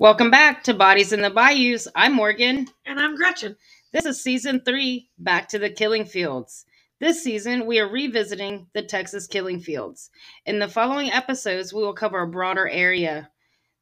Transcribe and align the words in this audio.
Welcome 0.00 0.30
back 0.30 0.64
to 0.64 0.72
Bodies 0.72 1.12
in 1.12 1.20
the 1.20 1.28
Bayous. 1.28 1.86
I'm 1.94 2.14
Morgan. 2.14 2.68
And 2.86 2.98
I'm 2.98 3.16
Gretchen. 3.16 3.54
This 3.92 4.06
is 4.06 4.22
season 4.22 4.62
three, 4.64 5.10
Back 5.18 5.46
to 5.50 5.58
the 5.58 5.68
Killing 5.68 6.06
Fields. 6.06 6.64
This 7.00 7.22
season, 7.22 7.66
we 7.66 7.78
are 7.80 7.86
revisiting 7.86 8.68
the 8.72 8.80
Texas 8.80 9.26
killing 9.26 9.60
fields. 9.60 10.08
In 10.46 10.58
the 10.58 10.68
following 10.68 11.12
episodes, 11.12 11.74
we 11.74 11.82
will 11.82 11.92
cover 11.92 12.22
a 12.22 12.26
broader 12.26 12.66
area. 12.66 13.28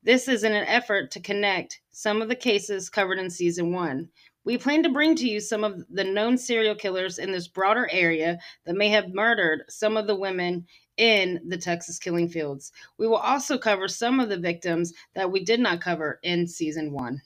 This 0.03 0.27
is 0.27 0.43
in 0.43 0.55
an 0.55 0.67
effort 0.67 1.13
to 1.13 1.21
connect 1.21 1.81
some 1.93 2.21
of 2.21 2.29
the 2.29 2.35
cases 2.35 2.91
covered 2.91 3.21
in 3.21 3.31
season 3.31 3.73
one. 3.73 4.09
We 4.45 4.59
plan 4.59 4.83
to 4.83 4.89
bring 4.89 5.15
to 5.15 5.29
you 5.29 5.39
some 5.39 5.63
of 5.63 5.85
the 5.89 6.03
known 6.03 6.37
serial 6.37 6.75
killers 6.75 7.21
in 7.21 7.31
this 7.31 7.47
broader 7.47 7.89
area 7.93 8.41
that 8.67 8.75
may 8.75 8.89
have 8.89 9.15
murdered 9.15 9.67
some 9.69 9.97
of 9.97 10.09
the 10.09 10.17
women 10.17 10.67
in 10.99 11.41
the 11.49 11.57
Texas 11.57 11.99
killing 11.99 12.29
fields. 12.29 12.73
We 12.99 13.07
will 13.07 13.17
also 13.17 13.57
cover 13.57 13.89
some 13.89 14.21
of 14.21 14.29
the 14.29 14.37
victims 14.37 14.93
that 15.15 15.31
we 15.31 15.45
did 15.45 15.61
not 15.61 15.81
cover 15.81 16.19
in 16.23 16.47
season 16.47 16.93
one. 16.93 17.23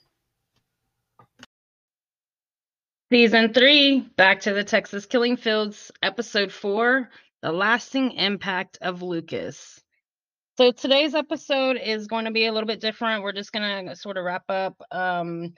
Season 3.11 3.53
three, 3.53 3.99
Back 3.99 4.39
to 4.41 4.53
the 4.53 4.63
Texas 4.63 5.05
Killing 5.05 5.37
Fields, 5.37 5.91
episode 6.01 6.51
four, 6.51 7.09
The 7.43 7.51
Lasting 7.51 8.13
Impact 8.13 8.79
of 8.81 9.03
Lucas. 9.03 9.79
So 10.57 10.71
today's 10.71 11.13
episode 11.13 11.77
is 11.77 12.07
going 12.07 12.25
to 12.25 12.31
be 12.31 12.45
a 12.45 12.51
little 12.51 12.67
bit 12.67 12.79
different. 12.79 13.21
We're 13.21 13.31
just 13.33 13.51
going 13.51 13.87
to 13.87 13.95
sort 13.95 14.17
of 14.17 14.23
wrap 14.23 14.45
up 14.49 14.81
um, 14.91 15.53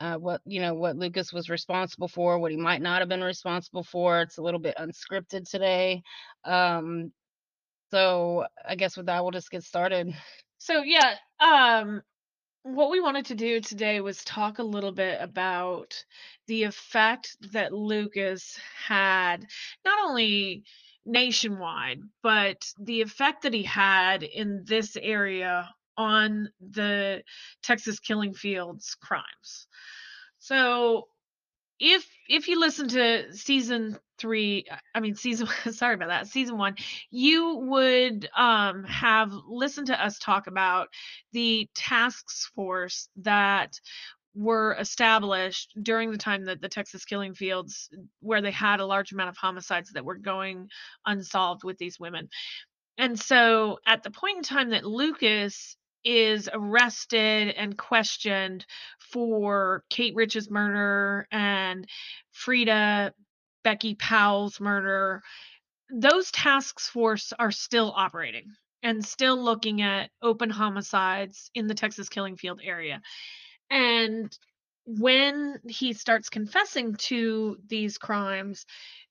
uh, 0.00 0.16
what 0.16 0.40
you 0.44 0.60
know 0.60 0.74
what 0.74 0.96
Lucas 0.96 1.32
was 1.32 1.48
responsible 1.48 2.08
for, 2.08 2.38
what 2.38 2.50
he 2.50 2.56
might 2.56 2.82
not 2.82 3.00
have 3.00 3.08
been 3.08 3.24
responsible 3.24 3.84
for. 3.84 4.22
It's 4.22 4.38
a 4.38 4.42
little 4.42 4.60
bit 4.60 4.76
unscripted 4.76 5.48
today. 5.48 6.02
Um, 6.44 7.12
so 7.94 8.44
I 8.68 8.74
guess 8.74 8.96
with 8.96 9.06
that, 9.06 9.22
we'll 9.22 9.30
just 9.30 9.52
get 9.52 9.62
started. 9.62 10.12
So 10.58 10.82
yeah, 10.82 11.14
um 11.38 12.02
what 12.64 12.90
we 12.90 13.00
wanted 13.00 13.26
to 13.26 13.36
do 13.36 13.60
today 13.60 14.00
was 14.00 14.24
talk 14.24 14.58
a 14.58 14.64
little 14.64 14.90
bit 14.90 15.18
about 15.20 16.04
the 16.48 16.64
effect 16.64 17.36
that 17.52 17.72
Lucas 17.72 18.58
had 18.88 19.46
not 19.84 20.08
only 20.08 20.64
nationwide, 21.06 22.00
but 22.20 22.56
the 22.80 23.02
effect 23.02 23.42
that 23.42 23.54
he 23.54 23.62
had 23.62 24.24
in 24.24 24.64
this 24.66 24.96
area 25.00 25.70
on 25.96 26.48
the 26.60 27.22
Texas 27.62 28.00
killing 28.00 28.34
fields 28.34 28.96
crimes. 29.00 29.68
So 30.40 31.06
if 31.84 32.06
if 32.28 32.48
you 32.48 32.58
listen 32.58 32.88
to 32.88 33.32
season 33.34 33.98
three 34.16 34.64
i 34.94 35.00
mean 35.00 35.14
season 35.14 35.46
sorry 35.70 35.94
about 35.94 36.08
that 36.08 36.26
season 36.26 36.56
one 36.56 36.74
you 37.10 37.56
would 37.68 38.28
um 38.36 38.84
have 38.84 39.30
listened 39.46 39.88
to 39.88 40.04
us 40.04 40.18
talk 40.18 40.46
about 40.46 40.88
the 41.32 41.68
task 41.74 42.24
force 42.54 43.08
that 43.16 43.78
were 44.34 44.74
established 44.80 45.72
during 45.80 46.10
the 46.10 46.18
time 46.18 46.46
that 46.46 46.60
the 46.60 46.68
Texas 46.68 47.04
killing 47.04 47.34
fields 47.34 47.88
where 48.20 48.42
they 48.42 48.50
had 48.50 48.80
a 48.80 48.86
large 48.86 49.12
amount 49.12 49.28
of 49.28 49.36
homicides 49.36 49.92
that 49.92 50.04
were 50.04 50.16
going 50.16 50.68
unsolved 51.06 51.62
with 51.62 51.78
these 51.78 52.00
women. 52.00 52.28
And 52.98 53.16
so 53.18 53.78
at 53.86 54.02
the 54.02 54.10
point 54.10 54.38
in 54.38 54.42
time 54.42 54.70
that 54.70 54.84
Lucas 54.84 55.76
is 56.04 56.48
arrested 56.52 57.54
and 57.56 57.76
questioned 57.76 58.66
for 58.98 59.84
Kate 59.90 60.14
Rich's 60.14 60.50
murder 60.50 61.26
and 61.30 61.86
Frieda 62.30 63.12
Becky 63.62 63.94
Powell's 63.94 64.60
murder, 64.60 65.22
those 65.90 66.30
task 66.30 66.80
force 66.80 67.32
are 67.38 67.50
still 67.50 67.92
operating 67.96 68.52
and 68.82 69.04
still 69.04 69.42
looking 69.42 69.80
at 69.80 70.10
open 70.20 70.50
homicides 70.50 71.50
in 71.54 71.66
the 71.66 71.74
Texas 71.74 72.08
killing 72.08 72.36
field 72.36 72.60
area. 72.62 73.00
And 73.70 74.36
when 74.84 75.58
he 75.66 75.94
starts 75.94 76.28
confessing 76.28 76.96
to 76.96 77.56
these 77.66 77.96
crimes, 77.96 78.66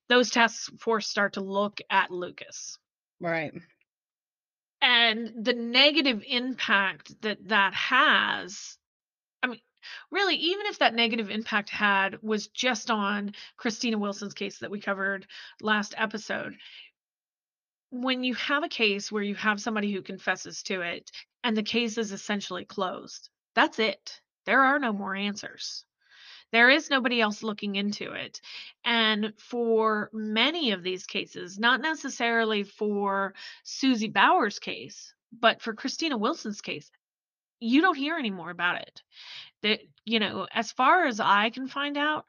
those 0.10 0.30
task 0.30 0.72
force 0.80 1.08
start 1.08 1.34
to 1.34 1.42
look 1.42 1.80
at 1.90 2.12
Lucas. 2.12 2.78
Right 3.20 3.54
and 4.84 5.46
the 5.46 5.54
negative 5.54 6.24
impact 6.28 7.20
that 7.22 7.40
that 7.48 7.74
has 7.74 8.78
i 9.42 9.48
mean 9.48 9.60
really 10.12 10.36
even 10.36 10.68
if 10.68 10.80
that 10.80 10.94
negative 10.94 11.30
impact 11.32 11.70
had 11.70 12.22
was 12.22 12.48
just 12.48 12.92
on 12.92 13.34
christina 13.58 13.98
wilson's 13.98 14.34
case 14.34 14.60
that 14.60 14.72
we 14.72 14.80
covered 14.80 15.26
last 15.62 15.96
episode 15.98 16.56
when 17.92 18.24
you 18.24 18.34
have 18.36 18.64
a 18.64 18.70
case 18.70 19.12
where 19.12 19.24
you 19.24 19.36
have 19.36 19.62
somebody 19.62 19.92
who 19.92 20.02
confesses 20.02 20.64
to 20.64 20.82
it 20.82 21.10
and 21.44 21.58
the 21.58 21.64
case 21.64 21.98
is 21.98 22.12
essentially 22.12 22.66
closed 22.66 23.30
that's 23.56 23.80
it. 23.80 24.20
There 24.46 24.62
are 24.62 24.80
no 24.80 24.92
more 24.92 25.16
answers 25.16 25.86
there 26.54 26.70
is 26.70 26.90
nobody 26.90 27.20
else 27.20 27.42
looking 27.44 27.76
into 27.76 28.14
it. 28.14 28.40
And 28.86 29.34
for 29.38 30.10
many 30.14 30.72
of 30.72 30.84
these 30.84 31.06
cases, 31.06 31.58
not 31.58 31.82
necessarily 31.82 32.64
for 32.64 33.34
Susie 33.64 34.08
Bauer's 34.08 34.60
case, 34.60 35.14
but 35.38 35.62
for 35.62 35.74
Christina 35.74 36.16
Wilson's 36.16 36.62
case, 36.62 36.90
you 37.60 37.82
don't 37.82 37.98
hear 37.98 38.18
any 38.18 38.30
more 38.30 38.52
about 38.52 38.82
it. 38.82 39.02
That, 39.64 39.80
you 40.06 40.20
know, 40.20 40.48
as 40.54 40.72
far 40.72 41.08
as 41.08 41.20
I 41.20 41.50
can 41.50 41.68
find 41.68 41.98
out, 41.98 42.26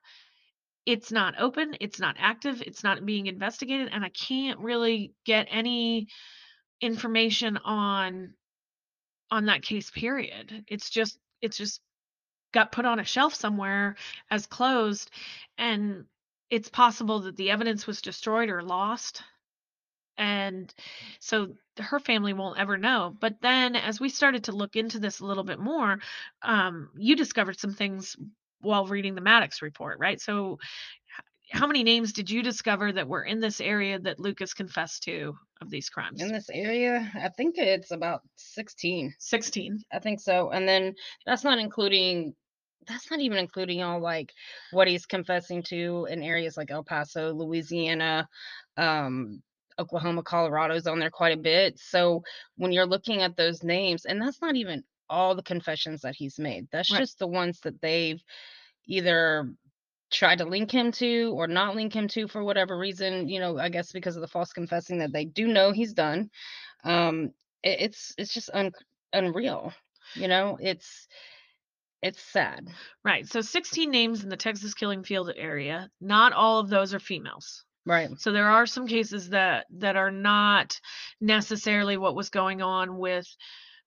it's 0.86 1.12
not 1.12 1.34
open, 1.38 1.76
it's 1.80 2.00
not 2.00 2.16
active, 2.18 2.62
it's 2.66 2.82
not 2.82 3.04
being 3.04 3.26
investigated, 3.26 3.90
and 3.92 4.04
I 4.04 4.10
can't 4.10 4.60
really 4.60 5.12
get 5.24 5.48
any 5.50 6.08
information 6.80 7.58
on 7.58 8.34
on 9.30 9.46
that 9.46 9.62
case 9.62 9.90
period. 9.90 10.64
It's 10.68 10.90
just 10.90 11.18
it's 11.40 11.56
just 11.56 11.80
got 12.54 12.72
put 12.72 12.86
on 12.86 13.00
a 13.00 13.04
shelf 13.04 13.34
somewhere 13.34 13.96
as 14.30 14.46
closed 14.46 15.10
and 15.58 16.06
it's 16.48 16.68
possible 16.70 17.20
that 17.20 17.36
the 17.36 17.50
evidence 17.50 17.86
was 17.86 18.00
destroyed 18.00 18.48
or 18.48 18.62
lost 18.62 19.22
and 20.16 20.72
so 21.18 21.48
her 21.78 21.98
family 21.98 22.32
won't 22.32 22.60
ever 22.60 22.78
know. 22.78 23.16
But 23.20 23.40
then 23.42 23.74
as 23.74 23.98
we 23.98 24.08
started 24.08 24.44
to 24.44 24.52
look 24.52 24.76
into 24.76 25.00
this 25.00 25.18
a 25.18 25.26
little 25.26 25.42
bit 25.42 25.58
more 25.58 25.98
um, 26.42 26.90
you 26.96 27.16
discovered 27.16 27.58
some 27.58 27.74
things 27.74 28.16
while 28.60 28.86
reading 28.86 29.14
the 29.14 29.20
Mattox 29.20 29.60
report 29.60 29.98
right? 29.98 30.20
So 30.20 30.58
how 31.50 31.66
many 31.66 31.82
names 31.84 32.12
did 32.12 32.30
you 32.30 32.42
discover 32.42 32.92
that 32.92 33.08
were 33.08 33.22
in 33.22 33.40
this 33.40 33.60
area 33.60 33.98
that 33.98 34.18
lucas 34.18 34.54
confessed 34.54 35.02
to 35.04 35.36
of 35.60 35.70
these 35.70 35.88
crimes? 35.88 36.22
In 36.22 36.32
this 36.32 36.48
area? 36.52 37.10
I 37.14 37.28
think 37.28 37.56
it's 37.58 37.90
about 37.90 38.22
16 38.36 39.14
16 39.18 39.82
i 39.92 39.98
think 39.98 40.20
so 40.20 40.50
and 40.50 40.68
then 40.68 40.94
that's 41.26 41.44
not 41.44 41.58
including 41.58 42.34
that's 42.86 43.10
not 43.10 43.20
even 43.20 43.38
including 43.38 43.82
all 43.82 44.00
like 44.00 44.32
what 44.70 44.88
he's 44.88 45.06
confessing 45.06 45.62
to 45.64 46.06
in 46.10 46.22
areas 46.22 46.56
like 46.56 46.70
El 46.70 46.84
Paso, 46.84 47.32
Louisiana, 47.32 48.28
um, 48.76 49.42
Oklahoma, 49.78 50.22
Colorado's 50.22 50.86
on 50.86 50.98
there 50.98 51.10
quite 51.10 51.36
a 51.36 51.40
bit. 51.40 51.78
So 51.78 52.22
when 52.56 52.72
you're 52.72 52.86
looking 52.86 53.22
at 53.22 53.36
those 53.36 53.62
names, 53.62 54.04
and 54.04 54.20
that's 54.20 54.40
not 54.40 54.56
even 54.56 54.84
all 55.10 55.34
the 55.34 55.42
confessions 55.42 56.02
that 56.02 56.14
he's 56.16 56.38
made, 56.38 56.68
that's 56.70 56.92
right. 56.92 57.00
just 57.00 57.18
the 57.18 57.26
ones 57.26 57.60
that 57.60 57.80
they've 57.80 58.22
either 58.86 59.50
tried 60.10 60.38
to 60.38 60.44
link 60.44 60.70
him 60.70 60.92
to 60.92 61.32
or 61.36 61.46
not 61.46 61.74
link 61.74 61.94
him 61.94 62.06
to 62.08 62.28
for 62.28 62.44
whatever 62.44 62.78
reason, 62.78 63.28
you 63.28 63.40
know, 63.40 63.58
I 63.58 63.68
guess 63.68 63.92
because 63.92 64.16
of 64.16 64.22
the 64.22 64.28
false 64.28 64.52
confessing 64.52 64.98
that 64.98 65.12
they 65.12 65.24
do 65.24 65.48
know 65.48 65.72
he's 65.72 65.92
done. 65.92 66.30
Um, 66.84 67.32
it, 67.62 67.80
it's 67.80 68.14
it's 68.16 68.32
just 68.32 68.50
un- 68.54 68.72
unreal. 69.12 69.72
You 70.14 70.28
know, 70.28 70.58
it's 70.60 71.08
it's 72.04 72.20
sad. 72.20 72.68
Right. 73.02 73.26
So 73.26 73.40
16 73.40 73.90
names 73.90 74.22
in 74.22 74.28
the 74.28 74.36
Texas 74.36 74.74
killing 74.74 75.04
field 75.04 75.32
area. 75.34 75.90
Not 76.02 76.34
all 76.34 76.60
of 76.60 76.68
those 76.68 76.92
are 76.92 77.00
females. 77.00 77.64
Right. 77.86 78.10
So 78.18 78.30
there 78.30 78.48
are 78.48 78.66
some 78.66 78.86
cases 78.86 79.30
that 79.30 79.66
that 79.78 79.96
are 79.96 80.10
not 80.10 80.78
necessarily 81.20 81.96
what 81.96 82.14
was 82.14 82.28
going 82.28 82.60
on 82.60 82.98
with 82.98 83.26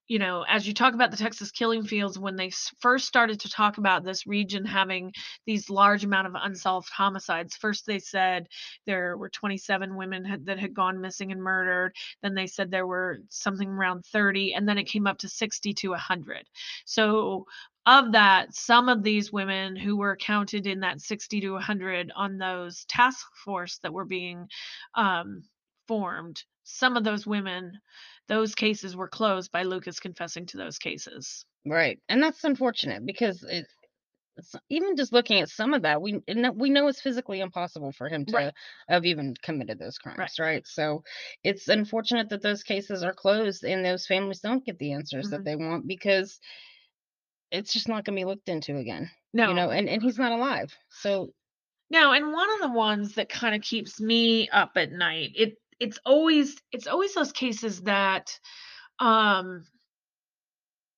you 0.07 0.19
know, 0.19 0.45
as 0.47 0.65
you 0.65 0.73
talk 0.73 0.93
about 0.93 1.11
the 1.11 1.17
Texas 1.17 1.51
killing 1.51 1.83
fields, 1.83 2.17
when 2.17 2.35
they 2.35 2.51
first 2.79 3.07
started 3.07 3.41
to 3.41 3.49
talk 3.49 3.77
about 3.77 4.03
this 4.03 4.25
region 4.25 4.65
having 4.65 5.11
these 5.45 5.69
large 5.69 6.03
amount 6.03 6.27
of 6.27 6.33
unsolved 6.35 6.89
homicides, 6.89 7.55
first 7.55 7.85
they 7.85 7.99
said 7.99 8.47
there 8.85 9.17
were 9.17 9.29
27 9.29 9.95
women 9.95 10.23
had, 10.23 10.45
that 10.45 10.59
had 10.59 10.73
gone 10.73 11.01
missing 11.01 11.31
and 11.31 11.41
murdered. 11.41 11.93
Then 12.23 12.35
they 12.35 12.47
said 12.47 12.71
there 12.71 12.87
were 12.87 13.19
something 13.29 13.69
around 13.69 14.05
30, 14.05 14.53
and 14.53 14.67
then 14.67 14.77
it 14.77 14.85
came 14.85 15.07
up 15.07 15.17
to 15.19 15.29
60 15.29 15.73
to 15.73 15.89
100. 15.89 16.45
So 16.85 17.45
of 17.85 18.11
that, 18.11 18.53
some 18.53 18.89
of 18.89 19.03
these 19.03 19.31
women 19.31 19.75
who 19.75 19.95
were 19.97 20.17
counted 20.17 20.67
in 20.67 20.81
that 20.81 21.01
60 21.01 21.41
to 21.41 21.51
100 21.51 22.11
on 22.15 22.37
those 22.37 22.85
task 22.85 23.25
force 23.45 23.79
that 23.79 23.93
were 23.93 24.05
being 24.05 24.47
um, 24.95 25.43
formed, 25.87 26.43
some 26.63 26.97
of 26.97 27.05
those 27.05 27.25
women, 27.25 27.79
those 28.27 28.55
cases 28.55 28.95
were 28.95 29.07
closed 29.07 29.51
by 29.51 29.63
Lucas 29.63 29.99
confessing 29.99 30.45
to 30.47 30.57
those 30.57 30.77
cases. 30.77 31.45
Right, 31.65 31.99
and 32.09 32.21
that's 32.21 32.43
unfortunate 32.43 33.05
because 33.05 33.43
it, 33.43 33.65
even 34.69 34.95
just 34.95 35.13
looking 35.13 35.41
at 35.41 35.49
some 35.49 35.73
of 35.73 35.83
that, 35.83 36.01
we 36.01 36.21
we 36.55 36.69
know 36.69 36.87
it's 36.87 37.01
physically 37.01 37.39
impossible 37.39 37.91
for 37.91 38.07
him 38.07 38.25
to 38.25 38.35
right. 38.35 38.53
have 38.87 39.05
even 39.05 39.33
committed 39.41 39.79
those 39.79 39.97
crimes, 39.97 40.19
right. 40.19 40.39
right. 40.39 40.67
So 40.67 41.03
it's 41.43 41.67
unfortunate 41.67 42.29
that 42.29 42.41
those 42.41 42.63
cases 42.63 43.03
are 43.03 43.13
closed 43.13 43.63
and 43.63 43.83
those 43.83 44.05
families 44.05 44.39
don't 44.39 44.65
get 44.65 44.77
the 44.79 44.93
answers 44.93 45.27
mm-hmm. 45.27 45.35
that 45.35 45.45
they 45.45 45.55
want 45.55 45.87
because 45.87 46.39
it's 47.51 47.73
just 47.73 47.87
not 47.87 48.05
gonna 48.05 48.15
be 48.15 48.25
looked 48.25 48.49
into 48.49 48.77
again. 48.77 49.09
No. 49.33 49.49
You 49.49 49.55
know, 49.55 49.69
and 49.69 49.89
and 49.89 50.01
he's 50.01 50.19
not 50.19 50.31
alive. 50.31 50.73
So 50.89 51.29
No, 51.89 52.11
and 52.11 52.31
one 52.33 52.49
of 52.53 52.59
the 52.61 52.77
ones 52.77 53.15
that 53.15 53.29
kind 53.29 53.55
of 53.55 53.61
keeps 53.61 53.99
me 53.99 54.49
up 54.49 54.71
at 54.75 54.91
night, 54.91 55.31
it 55.35 55.57
it's 55.79 55.99
always 56.05 56.55
it's 56.71 56.87
always 56.87 57.13
those 57.13 57.31
cases 57.31 57.81
that 57.81 58.39
um 58.99 59.65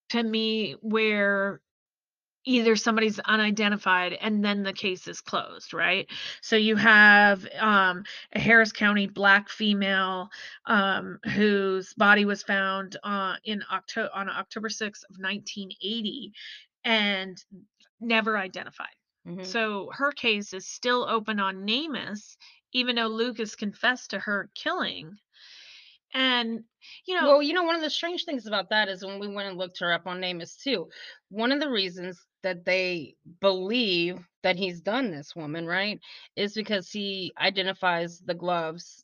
to 0.09 0.23
me 0.23 0.75
where 0.81 1.61
either 2.45 2.75
somebody's 2.75 3.19
unidentified 3.19 4.13
and 4.13 4.43
then 4.43 4.63
the 4.63 4.73
case 4.73 5.07
is 5.07 5.21
closed, 5.21 5.73
right? 5.73 6.07
So 6.41 6.55
you 6.55 6.75
have 6.77 7.45
um, 7.59 8.03
a 8.33 8.39
Harris 8.39 8.71
County 8.71 9.07
black 9.07 9.49
female 9.49 10.29
um, 10.65 11.19
whose 11.35 11.93
body 11.93 12.25
was 12.25 12.41
found 12.41 12.97
uh, 13.03 13.35
in 13.43 13.61
October 13.71 14.09
on 14.15 14.29
October 14.29 14.69
6th 14.69 15.03
of 15.09 15.17
1980 15.19 16.31
and 16.85 17.37
never 17.99 18.37
identified. 18.37 18.87
mhm. 19.27 19.45
So 19.45 19.91
her 19.93 20.11
case 20.11 20.53
is 20.53 20.65
still 20.67 21.05
open 21.07 21.39
on 21.39 21.65
NamUs, 21.67 22.37
even 22.73 22.95
though 22.95 23.07
Lucas 23.07 23.55
confessed 23.55 24.11
to 24.11 24.19
her 24.19 24.49
killing. 24.55 25.17
And 26.13 26.63
you 27.05 27.15
know, 27.15 27.27
Well, 27.27 27.41
you 27.41 27.53
know, 27.53 27.63
one 27.63 27.75
of 27.75 27.81
the 27.81 27.89
strange 27.89 28.25
things 28.25 28.47
about 28.47 28.69
that 28.69 28.89
is 28.89 29.05
when 29.05 29.19
we 29.19 29.27
went 29.27 29.49
and 29.49 29.57
looked 29.57 29.79
her 29.79 29.93
up 29.93 30.07
on 30.07 30.19
NamUs 30.21 30.57
too, 30.57 30.89
one 31.29 31.51
of 31.51 31.59
the 31.59 31.69
reasons 31.69 32.25
that 32.41 32.65
they 32.65 33.15
believe 33.41 34.19
that 34.43 34.55
he's 34.55 34.81
done 34.81 35.11
this 35.11 35.35
woman, 35.35 35.67
right, 35.67 35.99
is 36.35 36.53
because 36.53 36.89
he 36.89 37.31
identifies 37.39 38.19
the 38.19 38.33
gloves 38.33 39.03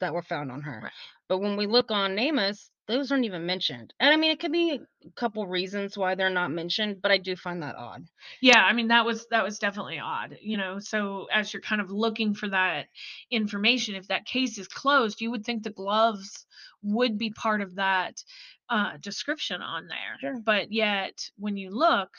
that 0.00 0.14
were 0.14 0.22
found 0.22 0.52
on 0.52 0.62
her. 0.62 0.80
Right. 0.84 0.92
But 1.28 1.38
when 1.38 1.56
we 1.56 1.66
look 1.66 1.90
on 1.90 2.14
NamUs, 2.14 2.70
those 2.86 3.10
aren't 3.10 3.24
even 3.24 3.46
mentioned. 3.46 3.94
And 3.98 4.12
I 4.12 4.16
mean, 4.16 4.30
it 4.30 4.40
could 4.40 4.52
be 4.52 4.80
a 5.06 5.10
couple 5.16 5.46
reasons 5.46 5.96
why 5.96 6.14
they're 6.14 6.30
not 6.30 6.50
mentioned, 6.50 7.00
but 7.02 7.10
I 7.10 7.18
do 7.18 7.36
find 7.36 7.62
that 7.62 7.76
odd. 7.76 8.06
yeah, 8.40 8.62
I 8.62 8.72
mean 8.72 8.88
that 8.88 9.04
was 9.04 9.26
that 9.30 9.44
was 9.44 9.58
definitely 9.58 9.98
odd, 9.98 10.36
you 10.40 10.56
know. 10.56 10.78
So 10.78 11.26
as 11.32 11.52
you're 11.52 11.62
kind 11.62 11.80
of 11.80 11.90
looking 11.90 12.34
for 12.34 12.48
that 12.48 12.86
information, 13.30 13.94
if 13.94 14.08
that 14.08 14.26
case 14.26 14.58
is 14.58 14.68
closed, 14.68 15.20
you 15.20 15.30
would 15.30 15.44
think 15.44 15.62
the 15.62 15.70
gloves 15.70 16.46
would 16.82 17.16
be 17.18 17.30
part 17.30 17.60
of 17.62 17.76
that 17.76 18.22
uh, 18.68 18.96
description 19.00 19.62
on 19.62 19.86
there. 19.88 20.18
Sure. 20.20 20.40
But 20.44 20.72
yet, 20.72 21.18
when 21.38 21.56
you 21.56 21.70
look, 21.70 22.10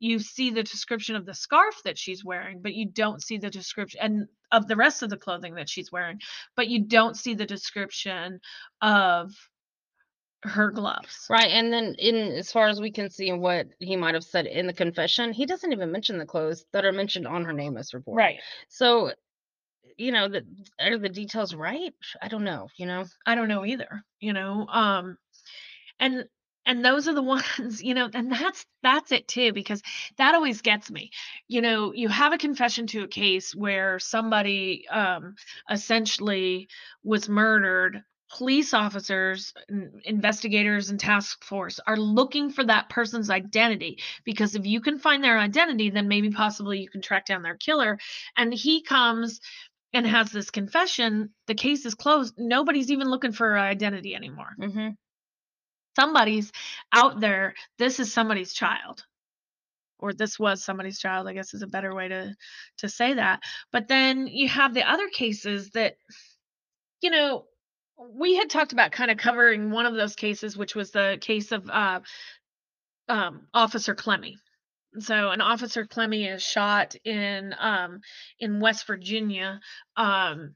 you 0.00 0.18
see 0.18 0.50
the 0.50 0.62
description 0.62 1.14
of 1.14 1.26
the 1.26 1.34
scarf 1.34 1.74
that 1.84 1.98
she's 1.98 2.24
wearing, 2.24 2.62
but 2.62 2.74
you 2.74 2.88
don't 2.88 3.22
see 3.22 3.38
the 3.38 3.50
description 3.50 4.00
and 4.02 4.28
of 4.52 4.66
the 4.66 4.76
rest 4.76 5.02
of 5.02 5.10
the 5.10 5.16
clothing 5.16 5.54
that 5.54 5.68
she's 5.68 5.92
wearing, 5.92 6.18
but 6.56 6.68
you 6.68 6.84
don't 6.84 7.16
see 7.16 7.34
the 7.34 7.46
description 7.46 8.40
of 8.82 9.30
her 10.42 10.70
gloves. 10.70 11.26
Right. 11.28 11.50
And 11.50 11.72
then 11.72 11.94
in 11.98 12.16
as 12.32 12.50
far 12.50 12.68
as 12.68 12.80
we 12.80 12.90
can 12.90 13.10
see 13.10 13.32
what 13.32 13.68
he 13.78 13.96
might 13.96 14.14
have 14.14 14.24
said 14.24 14.46
in 14.46 14.66
the 14.66 14.72
confession, 14.72 15.32
he 15.32 15.46
doesn't 15.46 15.72
even 15.72 15.92
mention 15.92 16.18
the 16.18 16.26
clothes 16.26 16.64
that 16.72 16.84
are 16.84 16.92
mentioned 16.92 17.26
on 17.26 17.44
her 17.44 17.52
NamUs 17.52 17.92
report. 17.92 18.16
Right. 18.16 18.40
So, 18.68 19.12
you 19.96 20.12
know, 20.12 20.28
the 20.28 20.44
are 20.80 20.98
the 20.98 21.08
details 21.08 21.54
right? 21.54 21.94
I 22.22 22.28
don't 22.28 22.44
know, 22.44 22.68
you 22.76 22.86
know. 22.86 23.04
I 23.26 23.34
don't 23.34 23.48
know 23.48 23.64
either, 23.66 24.02
you 24.18 24.32
know. 24.32 24.66
Um 24.66 25.18
and 25.98 26.24
and 26.66 26.84
those 26.84 27.08
are 27.08 27.14
the 27.14 27.22
ones, 27.58 27.82
you 27.82 27.94
know, 27.94 28.08
and 28.12 28.32
that's 28.32 28.64
that's 28.82 29.12
it 29.12 29.28
too 29.28 29.52
because 29.52 29.82
that 30.16 30.34
always 30.34 30.62
gets 30.62 30.90
me. 30.90 31.10
You 31.48 31.60
know, 31.60 31.92
you 31.92 32.08
have 32.08 32.32
a 32.32 32.38
confession 32.38 32.86
to 32.88 33.02
a 33.02 33.08
case 33.08 33.54
where 33.54 33.98
somebody 33.98 34.88
um 34.88 35.34
essentially 35.70 36.68
was 37.02 37.28
murdered. 37.28 38.02
Police 38.30 38.74
officers, 38.74 39.52
investigators 40.04 40.90
and 40.90 41.00
task 41.00 41.42
force 41.44 41.80
are 41.86 41.96
looking 41.96 42.50
for 42.50 42.64
that 42.64 42.88
person's 42.88 43.28
identity 43.28 43.98
because 44.24 44.54
if 44.54 44.66
you 44.66 44.80
can 44.80 44.98
find 45.00 45.22
their 45.22 45.38
identity, 45.38 45.90
then 45.90 46.08
maybe 46.08 46.30
possibly 46.30 46.80
you 46.80 46.88
can 46.88 47.02
track 47.02 47.26
down 47.26 47.42
their 47.42 47.56
killer. 47.56 47.98
And 48.36 48.54
he 48.54 48.82
comes 48.82 49.40
and 49.92 50.06
has 50.06 50.30
this 50.30 50.50
confession, 50.50 51.30
the 51.48 51.54
case 51.54 51.84
is 51.84 51.94
closed. 51.94 52.34
Nobody's 52.38 52.92
even 52.92 53.10
looking 53.10 53.32
for 53.32 53.58
identity 53.58 54.14
anymore. 54.14 54.54
Mhm. 54.58 54.96
Somebody's 55.96 56.52
out 56.92 57.20
there. 57.20 57.54
This 57.78 57.98
is 57.98 58.12
somebody's 58.12 58.52
child. 58.52 59.04
Or 59.98 60.12
this 60.14 60.38
was 60.38 60.64
somebody's 60.64 60.98
child, 61.00 61.28
I 61.28 61.34
guess 61.34 61.52
is 61.52 61.62
a 61.62 61.66
better 61.66 61.94
way 61.94 62.08
to 62.08 62.34
to 62.78 62.88
say 62.88 63.14
that. 63.14 63.40
But 63.72 63.88
then 63.88 64.28
you 64.28 64.48
have 64.48 64.72
the 64.72 64.88
other 64.88 65.08
cases 65.08 65.70
that 65.70 65.96
you 67.02 67.10
know, 67.10 67.46
we 68.08 68.36
had 68.36 68.50
talked 68.50 68.72
about 68.72 68.92
kind 68.92 69.10
of 69.10 69.18
covering 69.18 69.70
one 69.70 69.86
of 69.86 69.94
those 69.94 70.16
cases, 70.16 70.56
which 70.56 70.74
was 70.74 70.90
the 70.90 71.18
case 71.20 71.52
of 71.52 71.68
uh, 71.68 72.00
um, 73.08 73.46
Officer 73.52 73.94
Clemmy. 73.94 74.38
So 74.98 75.30
an 75.30 75.40
Officer 75.40 75.86
Clemmy 75.86 76.26
is 76.26 76.42
shot 76.42 76.96
in 77.04 77.54
um, 77.58 78.00
in 78.38 78.60
West 78.60 78.86
Virginia 78.86 79.60
um, 79.96 80.54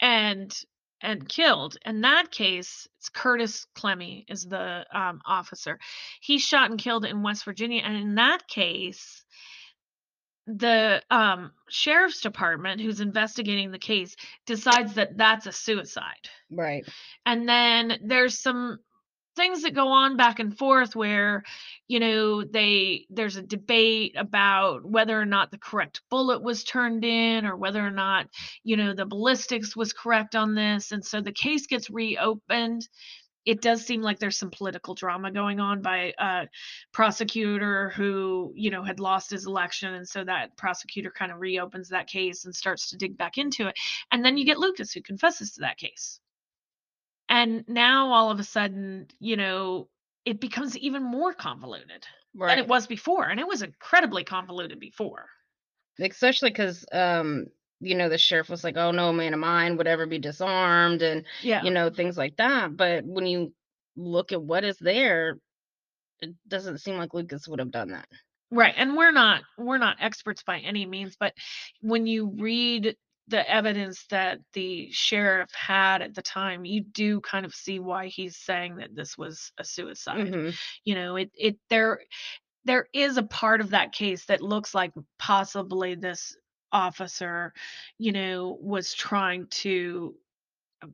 and 0.00 0.52
and 1.00 1.28
killed. 1.28 1.76
In 1.84 2.00
that 2.00 2.30
case, 2.30 2.88
it's 2.98 3.08
Curtis 3.08 3.66
Clemmy 3.74 4.24
is 4.28 4.44
the 4.44 4.84
um, 4.92 5.20
officer. 5.24 5.78
He's 6.20 6.42
shot 6.42 6.70
and 6.70 6.78
killed 6.78 7.04
in 7.04 7.22
West 7.22 7.44
Virginia, 7.44 7.82
and 7.84 7.96
in 7.96 8.14
that 8.16 8.48
case, 8.48 9.24
the 10.48 11.02
um, 11.10 11.52
sheriff's 11.68 12.20
department, 12.20 12.80
who's 12.80 13.00
investigating 13.00 13.70
the 13.70 13.78
case, 13.78 14.16
decides 14.46 14.94
that 14.94 15.16
that's 15.16 15.46
a 15.46 15.52
suicide. 15.52 16.28
Right. 16.50 16.84
And 17.26 17.48
then 17.48 17.98
there's 18.04 18.38
some 18.38 18.78
things 19.36 19.62
that 19.62 19.74
go 19.74 19.88
on 19.88 20.16
back 20.16 20.40
and 20.40 20.58
forth 20.58 20.96
where 20.96 21.44
you 21.86 22.00
know 22.00 22.42
they 22.42 23.06
there's 23.08 23.36
a 23.36 23.42
debate 23.42 24.16
about 24.18 24.84
whether 24.84 25.18
or 25.18 25.24
not 25.24 25.52
the 25.52 25.58
correct 25.58 26.00
bullet 26.10 26.42
was 26.42 26.64
turned 26.64 27.04
in 27.04 27.46
or 27.46 27.56
whether 27.56 27.80
or 27.80 27.92
not 27.92 28.26
you 28.64 28.76
know 28.76 28.94
the 28.94 29.06
ballistics 29.06 29.76
was 29.76 29.92
correct 29.92 30.34
on 30.34 30.56
this 30.56 30.90
and 30.90 31.04
so 31.04 31.20
the 31.20 31.30
case 31.30 31.68
gets 31.68 31.88
reopened 31.88 32.88
it 33.48 33.62
does 33.62 33.82
seem 33.82 34.02
like 34.02 34.18
there's 34.18 34.36
some 34.36 34.50
political 34.50 34.94
drama 34.94 35.30
going 35.30 35.58
on 35.58 35.80
by 35.80 36.12
a 36.18 36.46
prosecutor 36.92 37.88
who 37.96 38.52
you 38.54 38.70
know 38.70 38.82
had 38.82 39.00
lost 39.00 39.30
his 39.30 39.46
election 39.46 39.94
and 39.94 40.06
so 40.06 40.22
that 40.22 40.54
prosecutor 40.58 41.10
kind 41.10 41.32
of 41.32 41.40
reopens 41.40 41.88
that 41.88 42.06
case 42.06 42.44
and 42.44 42.54
starts 42.54 42.90
to 42.90 42.98
dig 42.98 43.16
back 43.16 43.38
into 43.38 43.66
it 43.66 43.74
and 44.12 44.22
then 44.22 44.36
you 44.36 44.44
get 44.44 44.58
lucas 44.58 44.92
who 44.92 45.00
confesses 45.00 45.52
to 45.52 45.62
that 45.62 45.78
case 45.78 46.20
and 47.30 47.64
now 47.68 48.12
all 48.12 48.30
of 48.30 48.38
a 48.38 48.44
sudden 48.44 49.06
you 49.18 49.36
know 49.36 49.88
it 50.26 50.40
becomes 50.40 50.76
even 50.76 51.02
more 51.02 51.32
convoluted 51.32 52.06
Right. 52.36 52.50
than 52.50 52.58
it 52.58 52.68
was 52.68 52.86
before 52.86 53.24
and 53.24 53.40
it 53.40 53.48
was 53.48 53.62
incredibly 53.62 54.24
convoluted 54.24 54.78
before 54.78 55.26
Especially 56.00 56.50
because 56.50 56.84
um, 56.92 57.46
you 57.80 57.94
know, 57.94 58.08
the 58.08 58.18
sheriff 58.18 58.48
was 58.48 58.64
like, 58.64 58.76
"Oh, 58.76 58.90
no 58.90 59.12
man 59.12 59.34
of 59.34 59.40
mine 59.40 59.76
would 59.76 59.86
ever 59.86 60.06
be 60.06 60.18
disarmed," 60.18 61.02
and 61.02 61.24
yeah 61.42 61.62
you 61.64 61.70
know 61.70 61.90
things 61.90 62.16
like 62.18 62.36
that. 62.36 62.76
But 62.76 63.04
when 63.04 63.26
you 63.26 63.52
look 63.96 64.32
at 64.32 64.42
what 64.42 64.64
is 64.64 64.78
there, 64.78 65.38
it 66.20 66.34
doesn't 66.48 66.78
seem 66.78 66.96
like 66.96 67.14
Lucas 67.14 67.48
would 67.48 67.58
have 67.60 67.70
done 67.70 67.90
that. 67.90 68.08
Right. 68.50 68.74
And 68.76 68.96
we're 68.96 69.12
not 69.12 69.42
we're 69.58 69.78
not 69.78 69.98
experts 70.00 70.42
by 70.42 70.58
any 70.60 70.86
means, 70.86 71.16
but 71.18 71.34
when 71.80 72.06
you 72.06 72.26
read 72.38 72.96
the 73.28 73.50
evidence 73.50 74.06
that 74.10 74.38
the 74.54 74.90
sheriff 74.90 75.50
had 75.52 76.00
at 76.00 76.14
the 76.14 76.22
time, 76.22 76.64
you 76.64 76.82
do 76.82 77.20
kind 77.20 77.44
of 77.44 77.54
see 77.54 77.78
why 77.78 78.06
he's 78.06 78.38
saying 78.38 78.76
that 78.76 78.94
this 78.96 79.18
was 79.18 79.52
a 79.58 79.64
suicide. 79.64 80.28
Mhm. 80.28 80.58
You 80.84 80.94
know, 80.94 81.16
it 81.16 81.30
it 81.34 81.58
there 81.68 82.00
there 82.64 82.88
is 82.94 83.16
a 83.18 83.22
part 83.22 83.60
of 83.60 83.70
that 83.70 83.92
case 83.92 84.26
that 84.26 84.42
looks 84.42 84.74
like 84.74 84.92
possibly 85.18 85.94
this 85.94 86.36
officer, 86.72 87.52
you 87.98 88.12
know, 88.12 88.58
was 88.60 88.94
trying 88.94 89.46
to 89.48 90.14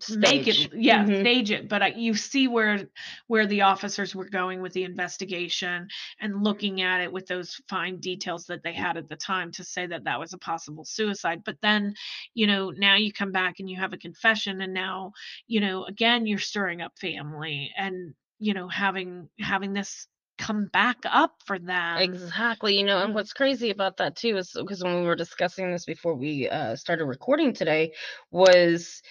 make 0.08 0.46
Stage. 0.46 0.48
it 0.48 0.72
yeah 0.74 1.06
Mhm. 1.06 1.14
stage 1.14 1.50
it 1.50 1.68
but 1.68 1.82
I, 1.82 1.88
you 1.88 2.14
see 2.14 2.48
where 2.48 2.88
where 3.26 3.46
the 3.46 3.62
officers 3.62 4.14
were 4.14 4.28
going 4.28 4.60
with 4.62 4.72
the 4.72 4.84
investigation 4.84 5.88
and 6.20 6.42
looking 6.42 6.80
at 6.82 7.00
it 7.00 7.12
with 7.12 7.26
those 7.26 7.60
fine 7.68 8.00
details 8.00 8.46
that 8.46 8.62
they 8.62 8.72
had 8.72 8.96
at 8.96 9.08
the 9.08 9.16
time 9.16 9.50
to 9.52 9.64
say 9.64 9.86
that 9.86 10.04
that 10.04 10.18
was 10.20 10.32
a 10.32 10.38
possible 10.38 10.84
suicide 10.84 11.42
but 11.44 11.56
then 11.62 11.94
you 12.34 12.46
know 12.46 12.70
now 12.70 12.96
you 12.96 13.12
come 13.12 13.32
back 13.32 13.60
and 13.60 13.68
you 13.70 13.76
have 13.78 13.92
a 13.92 13.98
confession 13.98 14.60
and 14.60 14.72
now 14.74 15.12
you 15.46 15.60
know 15.60 15.84
again 15.84 16.26
you're 16.26 16.38
stirring 16.38 16.80
up 16.82 16.98
family 16.98 17.70
and 17.76 18.14
you 18.38 18.54
know 18.54 18.68
having 18.68 19.28
having 19.40 19.72
this 19.72 20.06
come 20.38 20.66
back 20.66 20.98
up 21.04 21.34
for 21.46 21.58
them 21.58 22.00
Exactly. 22.00 22.78
You 22.78 22.84
know, 22.84 22.98
and 23.02 23.12
Mm. 23.12 23.14
what's 23.14 23.32
crazy 23.32 23.70
about 23.70 23.98
that 23.98 24.16
too 24.16 24.36
is 24.36 24.52
because 24.52 24.82
when 24.82 25.00
we 25.00 25.06
were 25.06 25.16
discussing 25.16 25.70
this 25.70 25.84
before 25.84 26.14
we 26.14 26.48
uh, 26.48 26.76
started 26.76 27.04
recording 27.06 27.52
today, 27.52 27.92
was 28.30 29.02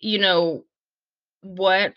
you 0.00 0.18
know 0.18 0.64
what 1.42 1.94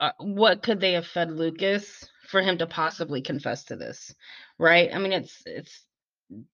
uh, 0.00 0.12
what 0.18 0.62
could 0.62 0.80
they 0.80 0.92
have 0.94 1.06
fed 1.06 1.30
Lucas 1.32 2.08
for 2.28 2.42
him 2.42 2.58
to 2.58 2.66
possibly 2.66 3.22
confess 3.22 3.64
to 3.64 3.76
this, 3.76 4.14
right? 4.58 4.90
I 4.94 4.98
mean, 4.98 5.12
it's 5.12 5.42
it's 5.46 5.86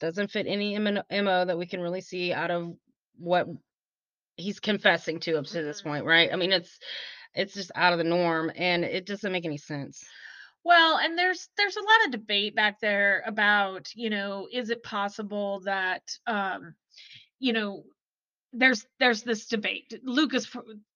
doesn't 0.01 0.31
fit 0.31 0.47
any 0.49 0.77
MO 0.77 1.45
that 1.47 1.59
we 1.59 1.67
can 1.67 1.81
really 1.81 2.01
see 2.03 2.33
out 2.33 2.51
of 2.51 2.75
what 3.19 3.47
he's 4.37 4.61
confessing 4.61 5.21
to 5.21 5.39
up 5.39 5.47
to 5.47 5.63
this 5.63 5.81
Mhm. 5.81 5.85
point, 5.85 6.05
right? 6.05 6.31
I 6.33 6.37
mean, 6.37 6.53
it's 6.53 6.79
it's 7.35 7.55
just 7.55 7.73
out 7.75 7.93
of 7.93 7.99
the 7.99 8.05
norm, 8.05 8.53
and 8.57 8.85
it 8.85 9.07
doesn't 9.07 9.33
make 9.33 9.47
any 9.47 9.59
sense. 9.59 10.05
Well, 10.69 10.99
and 10.99 11.17
there's 11.19 11.49
there's 11.57 11.79
a 11.79 11.81
lot 11.81 12.05
of 12.05 12.11
debate 12.11 12.55
back 12.55 12.79
there 12.79 13.23
about, 13.25 13.89
you 13.95 14.11
know, 14.11 14.49
is 14.53 14.69
it 14.69 14.83
possible 14.83 15.61
that 15.61 16.03
um, 16.27 16.75
you 17.39 17.55
know, 17.55 17.85
there's 18.53 18.85
there's 19.01 19.23
this 19.23 19.47
debate. 19.47 19.99
Lucas, 20.05 20.47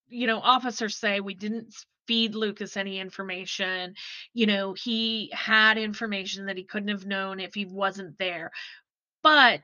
you 0.08 0.26
know, 0.26 0.40
officers 0.40 0.98
say 0.98 1.20
we 1.20 1.32
didn't 1.32 1.74
feed 2.06 2.34
Lucas 2.34 2.76
any 2.76 3.00
information. 3.00 3.94
You 4.34 4.44
know, 4.44 4.74
he 4.74 5.30
had 5.32 5.78
information 5.78 6.44
that 6.46 6.58
he 6.58 6.64
couldn't 6.64 6.90
have 6.90 7.06
known 7.06 7.40
if 7.40 7.54
he 7.54 7.64
wasn't 7.64 8.18
there. 8.18 8.50
But 9.22 9.62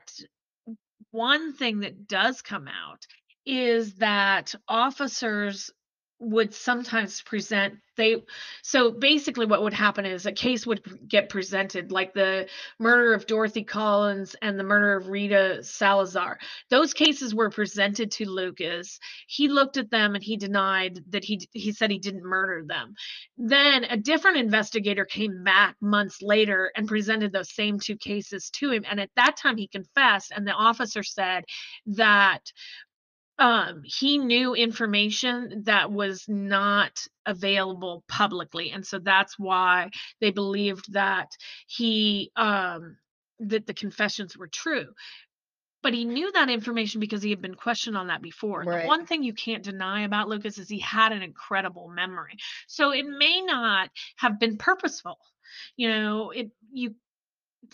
one 1.11 1.53
thing 1.53 1.81
that 1.81 2.07
does 2.07 2.41
come 2.41 2.67
out 2.67 3.05
is 3.45 3.95
that 3.97 4.55
officers 4.67 5.69
would 6.19 6.53
sometimes 6.53 7.21
present 7.21 7.79
they 7.95 8.23
so 8.61 8.91
basically 8.91 9.45
what 9.45 9.61
would 9.61 9.73
happen 9.73 10.05
is 10.05 10.25
a 10.25 10.31
case 10.31 10.65
would 10.65 10.81
get 11.07 11.29
presented 11.29 11.91
like 11.91 12.13
the 12.13 12.47
murder 12.79 13.13
of 13.13 13.27
Dorothy 13.27 13.63
Collins 13.63 14.35
and 14.41 14.57
the 14.57 14.63
murder 14.63 14.95
of 14.95 15.09
Rita 15.09 15.63
Salazar. 15.63 16.39
Those 16.69 16.93
cases 16.93 17.35
were 17.35 17.49
presented 17.49 18.11
to 18.11 18.25
Lucas. 18.25 18.99
He 19.27 19.49
looked 19.49 19.77
at 19.77 19.91
them 19.91 20.15
and 20.15 20.23
he 20.23 20.37
denied 20.37 20.99
that 21.09 21.25
he 21.25 21.47
he 21.51 21.71
said 21.73 21.91
he 21.91 21.99
didn't 21.99 22.23
murder 22.23 22.65
them. 22.65 22.95
Then 23.37 23.83
a 23.83 23.97
different 23.97 24.37
investigator 24.37 25.05
came 25.05 25.43
back 25.43 25.75
months 25.81 26.21
later 26.21 26.71
and 26.75 26.87
presented 26.87 27.33
those 27.33 27.53
same 27.53 27.79
two 27.79 27.97
cases 27.97 28.49
to 28.51 28.71
him 28.71 28.85
and 28.89 28.99
at 28.99 29.11
that 29.15 29.37
time 29.37 29.57
he 29.57 29.67
confessed 29.67 30.31
and 30.35 30.47
the 30.47 30.51
officer 30.51 31.03
said 31.03 31.43
that 31.85 32.51
um 33.39 33.81
he 33.83 34.17
knew 34.17 34.53
information 34.53 35.63
that 35.65 35.91
was 35.91 36.25
not 36.27 36.99
available 37.25 38.03
publicly 38.07 38.71
and 38.71 38.85
so 38.85 38.99
that's 38.99 39.39
why 39.39 39.89
they 40.21 40.31
believed 40.31 40.93
that 40.93 41.31
he 41.67 42.31
um 42.35 42.97
that 43.39 43.65
the 43.65 43.73
confessions 43.73 44.37
were 44.37 44.47
true 44.47 44.87
but 45.81 45.93
he 45.93 46.05
knew 46.05 46.31
that 46.33 46.49
information 46.49 46.99
because 46.99 47.23
he 47.23 47.29
had 47.29 47.41
been 47.41 47.55
questioned 47.55 47.95
on 47.95 48.07
that 48.07 48.21
before. 48.21 48.65
The 48.81 48.87
one 48.87 49.05
thing 49.05 49.23
you 49.23 49.33
can't 49.33 49.63
deny 49.63 50.03
about 50.03 50.27
Lucas 50.27 50.57
is 50.57 50.67
he 50.67 50.79
had 50.79 51.13
an 51.13 51.21
incredible 51.21 51.87
memory. 51.87 52.35
So 52.67 52.91
it 52.91 53.05
may 53.05 53.41
not 53.41 53.89
have 54.17 54.39
been 54.39 54.57
purposeful. 54.57 55.17
You 55.77 55.89
know, 55.89 56.31
it 56.31 56.51
you 56.71 56.95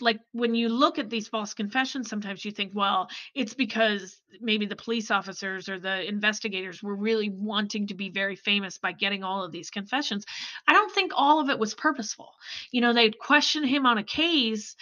like 0.00 0.20
when 0.32 0.54
you 0.54 0.68
look 0.68 0.98
at 0.98 1.10
these 1.10 1.28
false 1.28 1.54
confessions 1.54 2.08
sometimes 2.08 2.44
you 2.44 2.50
think 2.50 2.72
well 2.74 3.08
it's 3.34 3.54
because 3.54 4.20
maybe 4.40 4.66
the 4.66 4.76
police 4.76 5.10
officers 5.10 5.68
or 5.68 5.78
the 5.78 6.06
investigators 6.06 6.82
were 6.82 6.96
really 6.96 7.30
wanting 7.30 7.86
to 7.86 7.94
be 7.94 8.10
very 8.10 8.36
famous 8.36 8.78
by 8.78 8.92
getting 8.92 9.22
all 9.22 9.44
of 9.44 9.52
these 9.52 9.70
confessions. 9.70 10.24
I 10.66 10.72
don't 10.72 10.92
think 10.92 11.12
all 11.14 11.40
of 11.40 11.48
it 11.48 11.58
was 11.58 11.74
purposeful. 11.74 12.30
You 12.70 12.80
know 12.80 12.92
they'd 12.92 13.18
question 13.18 13.64
him 13.64 13.86
on 13.86 13.98
a 13.98 14.04
case 14.04 14.76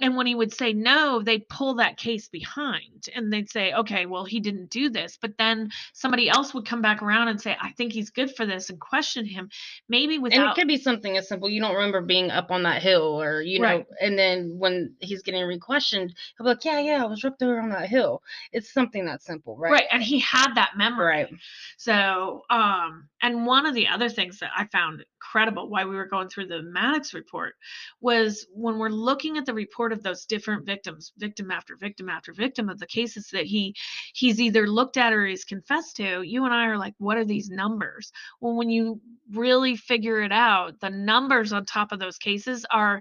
and 0.00 0.16
when 0.16 0.26
he 0.26 0.34
would 0.34 0.52
say 0.52 0.72
no 0.72 1.22
they'd 1.22 1.48
pull 1.48 1.74
that 1.74 1.96
case 1.96 2.28
behind 2.28 3.06
and 3.14 3.32
they'd 3.32 3.50
say 3.50 3.72
okay 3.72 4.06
well 4.06 4.24
he 4.24 4.40
didn't 4.40 4.70
do 4.70 4.88
this 4.90 5.18
but 5.20 5.36
then 5.38 5.70
somebody 5.92 6.28
else 6.28 6.52
would 6.54 6.66
come 6.66 6.82
back 6.82 7.02
around 7.02 7.28
and 7.28 7.40
say 7.40 7.56
i 7.60 7.70
think 7.72 7.92
he's 7.92 8.10
good 8.10 8.34
for 8.34 8.46
this 8.46 8.70
and 8.70 8.80
question 8.80 9.24
him 9.24 9.48
maybe 9.88 10.18
without. 10.18 10.40
And 10.40 10.50
it 10.50 10.54
could 10.54 10.68
be 10.68 10.76
something 10.78 11.16
as 11.16 11.28
simple. 11.28 11.48
You 11.48 11.60
don't 11.60 11.74
remember 11.74 12.00
being 12.00 12.30
up 12.30 12.50
on 12.50 12.62
that 12.64 12.82
hill, 12.82 13.20
or 13.22 13.40
you 13.40 13.58
know, 13.60 13.66
Right. 13.66 13.86
and 14.00 14.18
then 14.18 14.58
when 14.58 14.94
he's 15.00 15.22
getting 15.22 15.44
re-questioned, 15.44 16.14
he'll 16.36 16.44
be 16.44 16.50
like, 16.50 16.64
"Yeah, 16.64 16.80
yeah, 16.80 17.02
I 17.02 17.06
was 17.06 17.24
up 17.24 17.38
there 17.38 17.60
on 17.60 17.70
that 17.70 17.88
hill." 17.88 18.22
It's 18.52 18.72
something 18.72 19.04
that 19.06 19.22
simple, 19.22 19.56
right? 19.56 19.72
right 19.72 19.86
and 19.90 20.02
he 20.02 20.18
had 20.18 20.54
that 20.54 20.76
memory 20.76 21.06
Right. 21.06 21.32
So, 21.76 22.42
um, 22.50 23.08
and 23.26 23.44
one 23.44 23.66
of 23.66 23.74
the 23.74 23.88
other 23.88 24.08
things 24.08 24.38
that 24.38 24.50
I 24.56 24.66
found 24.66 25.04
incredible 25.26 25.68
while 25.68 25.88
we 25.88 25.96
were 25.96 26.06
going 26.06 26.28
through 26.28 26.46
the 26.46 26.62
Mattox 26.62 27.12
report 27.12 27.54
was 28.00 28.46
when 28.54 28.78
we're 28.78 28.88
looking 28.88 29.36
at 29.36 29.46
the 29.46 29.52
report 29.52 29.92
of 29.92 30.02
those 30.02 30.26
different 30.26 30.64
victims, 30.64 31.12
victim 31.18 31.50
after 31.50 31.76
victim 31.76 32.08
after 32.08 32.32
victim 32.32 32.68
of 32.68 32.78
the 32.78 32.86
cases 32.86 33.28
that 33.32 33.44
he 33.44 33.74
he's 34.14 34.40
either 34.40 34.68
looked 34.68 34.96
at 34.96 35.12
or 35.12 35.26
he's 35.26 35.44
confessed 35.44 35.96
to, 35.96 36.22
you 36.22 36.44
and 36.44 36.54
I 36.54 36.66
are 36.66 36.78
like, 36.78 36.94
what 36.98 37.16
are 37.16 37.24
these 37.24 37.50
numbers? 37.50 38.12
Well, 38.40 38.54
when 38.54 38.70
you 38.70 39.00
really 39.32 39.74
figure 39.76 40.20
it 40.22 40.32
out, 40.32 40.78
the 40.80 40.90
numbers 40.90 41.52
on 41.52 41.64
top 41.64 41.90
of 41.90 41.98
those 41.98 42.18
cases 42.18 42.64
are 42.70 43.00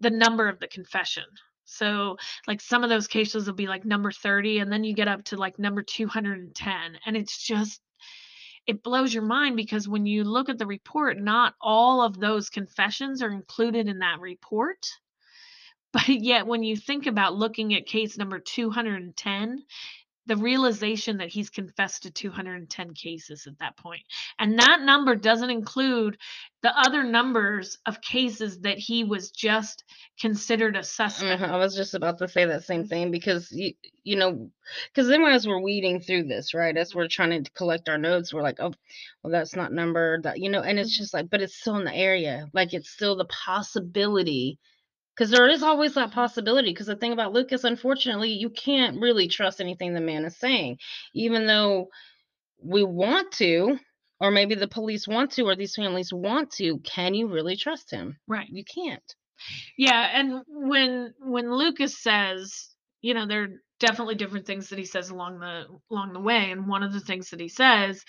the 0.00 0.10
number 0.10 0.48
of 0.48 0.58
the 0.58 0.68
confession. 0.68 1.24
So, 1.66 2.16
like 2.46 2.60
some 2.60 2.84
of 2.84 2.90
those 2.90 3.08
cases 3.08 3.46
will 3.46 3.54
be 3.54 3.66
like 3.66 3.84
number 3.84 4.10
30, 4.10 4.60
and 4.60 4.72
then 4.72 4.84
you 4.84 4.94
get 4.94 5.08
up 5.08 5.24
to 5.24 5.36
like 5.36 5.58
number 5.58 5.82
210. 5.82 6.98
And 7.04 7.16
it's 7.16 7.44
just, 7.44 7.80
it 8.66 8.82
blows 8.82 9.14
your 9.14 9.22
mind 9.22 9.56
because 9.56 9.88
when 9.88 10.06
you 10.06 10.24
look 10.24 10.48
at 10.48 10.58
the 10.58 10.66
report, 10.66 11.18
not 11.18 11.54
all 11.60 12.02
of 12.02 12.18
those 12.18 12.50
confessions 12.50 13.22
are 13.22 13.30
included 13.30 13.88
in 13.88 14.00
that 14.00 14.20
report. 14.20 14.86
But 15.92 16.08
yet, 16.08 16.46
when 16.46 16.62
you 16.62 16.76
think 16.76 17.06
about 17.06 17.36
looking 17.36 17.72
at 17.72 17.86
case 17.86 18.18
number 18.18 18.38
210, 18.38 19.64
the 20.26 20.36
realization 20.36 21.18
that 21.18 21.28
he's 21.28 21.50
confessed 21.50 22.02
to 22.02 22.10
210 22.10 22.94
cases 22.94 23.46
at 23.46 23.58
that 23.60 23.76
point. 23.76 24.02
And 24.38 24.58
that 24.58 24.80
number 24.82 25.14
doesn't 25.14 25.50
include 25.50 26.18
the 26.62 26.76
other 26.76 27.04
numbers 27.04 27.78
of 27.86 28.00
cases 28.00 28.60
that 28.60 28.78
he 28.78 29.04
was 29.04 29.30
just 29.30 29.84
considered 30.20 30.76
a 30.76 30.82
suspect. 30.82 31.40
Uh-huh, 31.42 31.54
I 31.54 31.58
was 31.58 31.76
just 31.76 31.94
about 31.94 32.18
to 32.18 32.28
say 32.28 32.44
that 32.46 32.64
same 32.64 32.82
mm-hmm. 32.82 32.88
thing 32.88 33.10
because 33.10 33.52
you, 33.52 33.74
you 34.02 34.16
know, 34.16 34.50
because 34.92 35.08
then 35.08 35.22
as 35.22 35.46
we're 35.46 35.60
weeding 35.60 36.00
through 36.00 36.24
this, 36.24 36.54
right, 36.54 36.76
as 36.76 36.90
mm-hmm. 36.90 36.98
we're 36.98 37.08
trying 37.08 37.44
to 37.44 37.50
collect 37.52 37.88
our 37.88 37.98
notes, 37.98 38.34
we're 38.34 38.42
like, 38.42 38.58
oh, 38.58 38.72
well, 39.22 39.30
that's 39.30 39.54
not 39.54 39.72
numbered, 39.72 40.24
that 40.24 40.40
you 40.40 40.50
know, 40.50 40.60
and 40.60 40.78
it's 40.78 40.96
just 40.96 41.14
like, 41.14 41.30
but 41.30 41.40
it's 41.40 41.56
still 41.56 41.76
in 41.76 41.84
the 41.84 41.94
area, 41.94 42.48
like 42.52 42.74
it's 42.74 42.90
still 42.90 43.16
the 43.16 43.26
possibility, 43.26 44.58
because 45.16 45.30
there 45.30 45.48
is 45.48 45.62
always 45.62 45.94
that 45.94 46.12
possibility. 46.12 46.70
Because 46.70 46.86
the 46.86 46.96
thing 46.96 47.12
about 47.12 47.32
Lucas, 47.32 47.64
unfortunately, 47.64 48.30
you 48.30 48.50
can't 48.50 49.00
really 49.00 49.28
trust 49.28 49.60
anything 49.60 49.94
the 49.94 50.00
man 50.00 50.24
is 50.24 50.36
saying, 50.36 50.78
even 51.14 51.46
though 51.46 51.88
we 52.62 52.84
want 52.84 53.32
to, 53.32 53.78
or 54.20 54.30
maybe 54.30 54.54
the 54.54 54.68
police 54.68 55.08
want 55.08 55.32
to, 55.32 55.42
or 55.42 55.56
these 55.56 55.74
families 55.74 56.12
want 56.12 56.50
to. 56.52 56.78
Can 56.78 57.14
you 57.14 57.28
really 57.28 57.56
trust 57.56 57.90
him? 57.90 58.18
Right. 58.26 58.48
You 58.50 58.64
can't. 58.64 59.14
Yeah, 59.76 60.08
and 60.14 60.42
when 60.48 61.12
when 61.20 61.52
Lucas 61.52 62.02
says, 62.02 62.68
you 63.02 63.14
know, 63.14 63.26
there 63.26 63.42
are 63.42 63.62
definitely 63.80 64.14
different 64.14 64.46
things 64.46 64.70
that 64.70 64.78
he 64.78 64.86
says 64.86 65.10
along 65.10 65.40
the 65.40 65.64
along 65.90 66.12
the 66.14 66.20
way, 66.20 66.50
and 66.50 66.66
one 66.66 66.82
of 66.82 66.92
the 66.92 67.00
things 67.00 67.30
that 67.30 67.40
he 67.40 67.48
says 67.48 68.02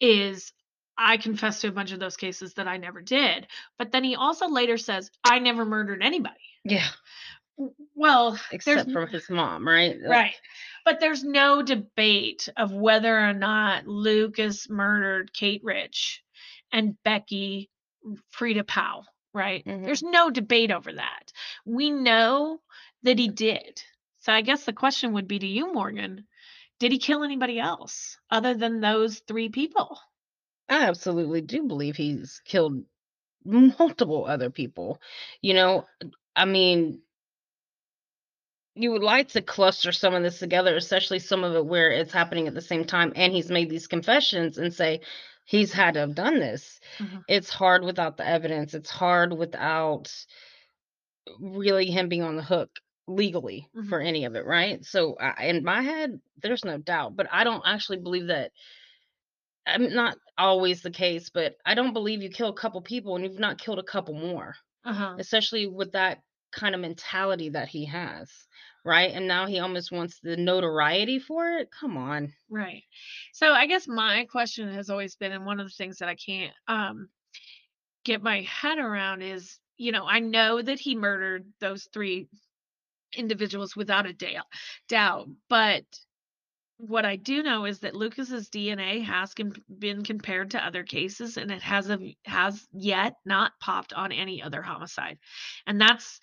is 0.00 0.52
I 0.98 1.16
confess 1.16 1.60
to 1.60 1.68
a 1.68 1.72
bunch 1.72 1.92
of 1.92 2.00
those 2.00 2.16
cases 2.16 2.54
that 2.54 2.68
I 2.68 2.76
never 2.76 3.00
did. 3.00 3.46
But 3.78 3.92
then 3.92 4.04
he 4.04 4.16
also 4.16 4.48
later 4.48 4.76
says 4.76 5.10
I 5.24 5.38
never 5.38 5.64
murdered 5.64 6.02
anybody. 6.02 6.34
Yeah, 6.64 6.86
Well, 7.94 8.38
except 8.50 8.90
for 8.90 9.06
his 9.06 9.28
mom, 9.30 9.66
right? 9.66 9.96
Like, 10.00 10.08
Right. 10.10 10.34
But 10.84 11.00
there's 11.00 11.22
no 11.22 11.62
debate 11.62 12.48
of 12.56 12.72
whether 12.72 13.16
or 13.18 13.32
not 13.32 13.86
Lucas 13.86 14.68
murdered 14.68 15.32
Kate 15.32 15.62
Rich 15.62 16.22
and 16.72 17.00
Becky 17.04 17.70
Frieda 18.30 18.64
Powell, 18.64 19.06
right? 19.32 19.64
Mhm. 19.64 19.84
There's 19.84 20.02
no 20.02 20.30
debate 20.30 20.70
over 20.72 20.92
that. 20.92 21.32
We 21.64 21.90
know 21.90 22.60
that 23.04 23.18
he 23.18 23.28
did. 23.28 23.82
So 24.20 24.32
I 24.32 24.40
guess 24.42 24.64
the 24.64 24.72
question 24.72 25.12
would 25.12 25.28
be 25.28 25.38
to 25.38 25.46
you, 25.46 25.72
Morgan, 25.72 26.26
did 26.78 26.92
he 26.92 26.98
kill 26.98 27.22
anybody 27.22 27.60
else 27.60 28.18
other 28.30 28.54
than 28.54 28.80
those 28.80 29.20
three 29.20 29.48
people? 29.48 30.00
I 30.68 30.86
absolutely 30.88 31.42
do 31.42 31.64
believe 31.64 31.96
he's 31.96 32.40
killed 32.44 32.84
multiple 33.44 34.24
other 34.24 34.50
people. 34.50 35.00
You 35.40 35.54
know, 35.54 35.86
I 36.36 36.44
mean, 36.44 37.02
you 38.74 38.90
would 38.90 39.02
like 39.02 39.28
to 39.28 39.42
cluster 39.42 39.92
some 39.92 40.14
of 40.14 40.22
this 40.22 40.38
together, 40.38 40.76
especially 40.76 41.18
some 41.18 41.44
of 41.44 41.54
it 41.54 41.66
where 41.66 41.90
it's 41.90 42.12
happening 42.12 42.48
at 42.48 42.54
the 42.54 42.62
same 42.62 42.84
time, 42.84 43.12
and 43.16 43.32
he's 43.32 43.50
made 43.50 43.68
these 43.68 43.86
confessions 43.86 44.56
and 44.56 44.72
say 44.72 45.00
he's 45.44 45.72
had 45.72 45.94
to 45.94 46.00
have 46.00 46.14
done 46.14 46.38
this. 46.38 46.80
Mhm. 46.98 47.24
It's 47.28 47.50
hard 47.50 47.84
without 47.84 48.16
the 48.16 48.26
evidence. 48.26 48.72
It's 48.72 48.90
hard 48.90 49.32
without 49.34 50.10
really 51.40 51.86
him 51.86 52.08
being 52.08 52.22
on 52.22 52.36
the 52.36 52.42
hook 52.42 52.70
legally 53.06 53.68
Mhm. 53.76 53.88
for 53.88 54.00
any 54.00 54.24
of 54.24 54.36
it, 54.36 54.46
right? 54.46 54.84
So 54.84 55.16
I, 55.20 55.46
in 55.46 55.64
my 55.64 55.82
head, 55.82 56.20
there's 56.42 56.64
no 56.64 56.78
doubt, 56.78 57.16
but 57.16 57.28
I 57.30 57.44
don't 57.44 57.62
actually 57.66 57.98
believe 57.98 58.28
that 58.28 58.52
I'm 59.66 59.92
not 59.94 60.16
always 60.38 60.82
the 60.82 60.90
case, 60.90 61.30
but 61.30 61.56
I 61.64 61.74
don't 61.74 61.92
believe 61.92 62.22
you 62.22 62.30
kill 62.30 62.48
a 62.48 62.54
couple 62.54 62.80
people 62.82 63.16
and 63.16 63.24
you've 63.24 63.38
not 63.38 63.58
killed 63.58 63.78
a 63.78 63.84
couple 63.84 64.14
more, 64.14 64.56
Uh-huh. 64.84 65.14
especially 65.18 65.66
with 65.66 65.92
that 65.92 66.20
kind 66.52 66.74
of 66.74 66.80
mentality 66.80 67.50
that 67.50 67.68
he 67.68 67.86
has, 67.86 68.30
right? 68.84 69.10
And 69.12 69.26
now 69.26 69.46
he 69.46 69.58
almost 69.58 69.92
wants 69.92 70.20
the 70.20 70.36
notoriety 70.36 71.18
for 71.18 71.58
it. 71.58 71.70
Come 71.70 71.96
on. 71.96 72.32
Right. 72.50 72.82
So 73.32 73.52
I 73.52 73.66
guess 73.66 73.88
my 73.88 74.26
question 74.30 74.72
has 74.74 74.90
always 74.90 75.16
been, 75.16 75.32
and 75.32 75.46
one 75.46 75.60
of 75.60 75.66
the 75.66 75.74
things 75.74 75.98
that 75.98 76.08
I 76.08 76.14
can't 76.14 76.54
um 76.68 77.08
get 78.04 78.22
my 78.22 78.42
head 78.42 78.78
around 78.78 79.22
is, 79.22 79.58
you 79.76 79.92
know, 79.92 80.06
I 80.06 80.18
know 80.18 80.60
that 80.60 80.78
he 80.80 80.94
murdered 80.94 81.46
those 81.60 81.84
three 81.92 82.28
individuals 83.14 83.76
without 83.76 84.06
a 84.06 84.12
doubt, 84.12 84.46
doubt, 84.88 85.28
but 85.48 85.84
what 86.82 87.04
I 87.04 87.14
do 87.14 87.44
know 87.44 87.64
is 87.64 87.78
that 87.80 87.94
Lucas's 87.94 88.50
DNA 88.50 89.04
has 89.04 89.34
com- 89.34 89.52
been 89.78 90.02
compared 90.02 90.50
to 90.50 90.64
other 90.64 90.82
cases, 90.82 91.36
and 91.36 91.52
it 91.52 91.62
has 91.62 91.88
a, 91.88 92.16
has 92.24 92.66
yet 92.72 93.14
not 93.24 93.52
popped 93.60 93.92
on 93.92 94.10
any 94.10 94.42
other 94.42 94.62
homicide, 94.62 95.18
and 95.64 95.80
that's 95.80 96.18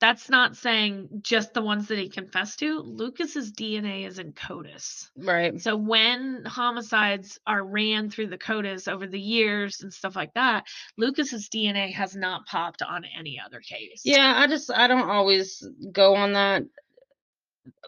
that's 0.00 0.30
not 0.30 0.56
saying 0.56 1.08
just 1.22 1.52
the 1.52 1.62
ones 1.62 1.88
that 1.88 1.98
he 1.98 2.08
confessed 2.08 2.60
to. 2.60 2.78
Lucas's 2.78 3.50
DNA 3.50 4.06
is 4.06 4.20
in 4.20 4.32
CODIS. 4.32 5.10
Right. 5.16 5.60
So 5.60 5.76
when 5.76 6.44
homicides 6.44 7.40
are 7.44 7.64
ran 7.64 8.08
through 8.08 8.28
the 8.28 8.38
CODIS 8.38 8.86
over 8.86 9.08
the 9.08 9.18
years 9.18 9.82
and 9.82 9.92
stuff 9.92 10.14
like 10.14 10.32
that, 10.34 10.68
Lucas's 10.96 11.48
DNA 11.48 11.92
has 11.92 12.14
not 12.14 12.46
popped 12.46 12.82
on 12.82 13.04
any 13.18 13.40
other 13.44 13.58
case. 13.58 14.02
Yeah, 14.04 14.34
I 14.36 14.46
just 14.46 14.70
I 14.70 14.86
don't 14.86 15.10
always 15.10 15.66
go 15.90 16.14
on 16.14 16.34
that 16.34 16.62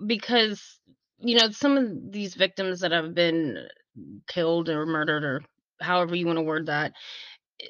because 0.04 0.80
you 1.22 1.36
know 1.38 1.50
some 1.50 1.76
of 1.76 2.12
these 2.12 2.34
victims 2.34 2.80
that 2.80 2.92
have 2.92 3.14
been 3.14 3.66
killed 4.28 4.68
or 4.68 4.86
murdered 4.86 5.24
or 5.24 5.42
however 5.80 6.14
you 6.14 6.26
want 6.26 6.38
to 6.38 6.42
word 6.42 6.66
that, 6.66 6.92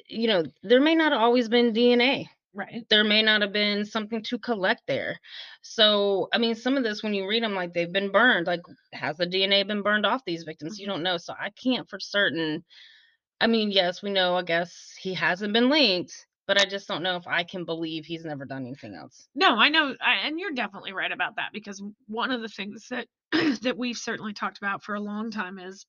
you 0.09 0.27
know, 0.27 0.43
there 0.63 0.81
may 0.81 0.95
not 0.95 1.13
always 1.13 1.49
been 1.49 1.73
DNA. 1.73 2.27
Right. 2.53 2.85
There 2.89 3.03
may 3.05 3.21
not 3.23 3.41
have 3.41 3.53
been 3.53 3.85
something 3.85 4.23
to 4.23 4.39
collect 4.39 4.81
there. 4.87 5.19
So, 5.63 6.29
I 6.33 6.37
mean, 6.39 6.55
some 6.55 6.77
of 6.77 6.83
this, 6.83 7.03
when 7.03 7.13
you 7.13 7.27
read 7.27 7.43
them, 7.43 7.55
like 7.55 7.73
they've 7.73 7.91
been 7.93 8.11
burned, 8.11 8.47
like 8.47 8.61
has 8.93 9.17
the 9.17 9.27
DNA 9.27 9.65
been 9.67 9.83
burned 9.83 10.05
off 10.05 10.23
these 10.25 10.43
victims? 10.43 10.79
You 10.79 10.87
Mhm. 10.87 10.89
don't 10.89 11.03
know. 11.03 11.17
So, 11.17 11.33
I 11.39 11.51
can't 11.51 11.89
for 11.89 11.99
certain. 11.99 12.63
I 13.41 13.47
mean, 13.47 13.71
yes, 13.71 14.03
we 14.03 14.11
know, 14.11 14.35
I 14.37 14.43
guess 14.43 14.95
he 15.01 15.13
hasn't 15.15 15.53
been 15.53 15.69
linked, 15.69 16.13
but 16.51 16.59
I 16.59 16.65
just 16.65 16.85
don't 16.85 17.01
know 17.01 17.15
if 17.15 17.27
I 17.27 17.43
can 17.43 17.63
believe 17.63 18.05
he's 18.05 18.25
never 18.25 18.43
done 18.43 18.63
anything 18.63 18.93
else. 18.93 19.29
No, 19.33 19.55
I 19.55 19.69
know, 19.69 19.95
I, 20.01 20.27
and 20.27 20.37
you're 20.37 20.51
definitely 20.51 20.91
right 20.91 21.09
about 21.09 21.37
that 21.37 21.51
because 21.53 21.81
one 22.09 22.29
of 22.29 22.41
the 22.41 22.49
things 22.49 22.89
that 22.89 23.07
that 23.61 23.77
we've 23.77 23.95
certainly 23.95 24.33
talked 24.33 24.57
about 24.57 24.83
for 24.83 24.93
a 24.93 24.99
long 24.99 25.31
time 25.31 25.59
is 25.59 25.85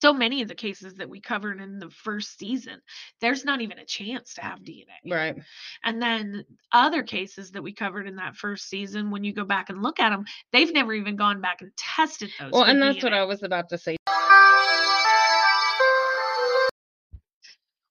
so 0.00 0.14
many 0.14 0.40
of 0.40 0.48
the 0.48 0.54
cases 0.54 0.94
that 0.94 1.10
we 1.10 1.20
covered 1.20 1.60
in 1.60 1.80
the 1.80 1.90
first 1.90 2.38
season, 2.38 2.80
there's 3.20 3.44
not 3.44 3.60
even 3.60 3.78
a 3.78 3.84
chance 3.84 4.32
to 4.36 4.40
have 4.40 4.60
mm-hmm. 4.60 5.10
DNA. 5.10 5.14
Right. 5.14 5.42
And 5.84 6.00
then 6.00 6.46
other 6.72 7.02
cases 7.02 7.50
that 7.50 7.62
we 7.62 7.74
covered 7.74 8.08
in 8.08 8.16
that 8.16 8.36
first 8.36 8.70
season, 8.70 9.10
when 9.10 9.22
you 9.22 9.34
go 9.34 9.44
back 9.44 9.68
and 9.68 9.82
look 9.82 10.00
at 10.00 10.08
them, 10.08 10.24
they've 10.54 10.72
never 10.72 10.94
even 10.94 11.16
gone 11.16 11.42
back 11.42 11.60
and 11.60 11.72
tested 11.76 12.30
those. 12.40 12.52
Well, 12.52 12.64
and 12.64 12.80
that's 12.80 13.04
what 13.04 13.12
I 13.12 13.24
was 13.24 13.42
about 13.42 13.68
to 13.68 13.76
say. 13.76 13.98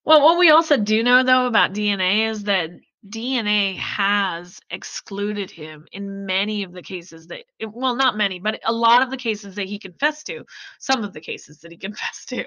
Well, 0.04 0.22
what 0.22 0.40
we 0.40 0.50
also 0.50 0.78
do 0.78 1.04
know 1.04 1.24
though 1.24 1.46
about 1.46 1.74
DNA 1.74 2.30
is 2.30 2.44
that 2.46 2.72
DNA 3.08 3.78
has 3.78 4.60
excluded 4.70 5.50
him 5.50 5.88
in 5.92 6.26
many 6.26 6.64
of 6.64 6.72
the 6.72 6.82
cases 6.82 7.28
that, 7.28 7.46
well, 7.68 7.96
not 7.96 8.18
many, 8.18 8.40
but 8.40 8.60
a 8.66 8.74
lot 8.74 9.02
of 9.02 9.10
the 9.10 9.18
cases 9.18 9.56
that 9.56 9.68
he 9.68 9.80
confessed 9.80 10.28
to. 10.28 10.46
Some 10.80 11.04
of 11.04 11.14
the 11.14 11.22
cases 11.22 11.60
that 11.62 11.72
he 11.72 11.78
confessed 11.88 12.30
to. 12.30 12.46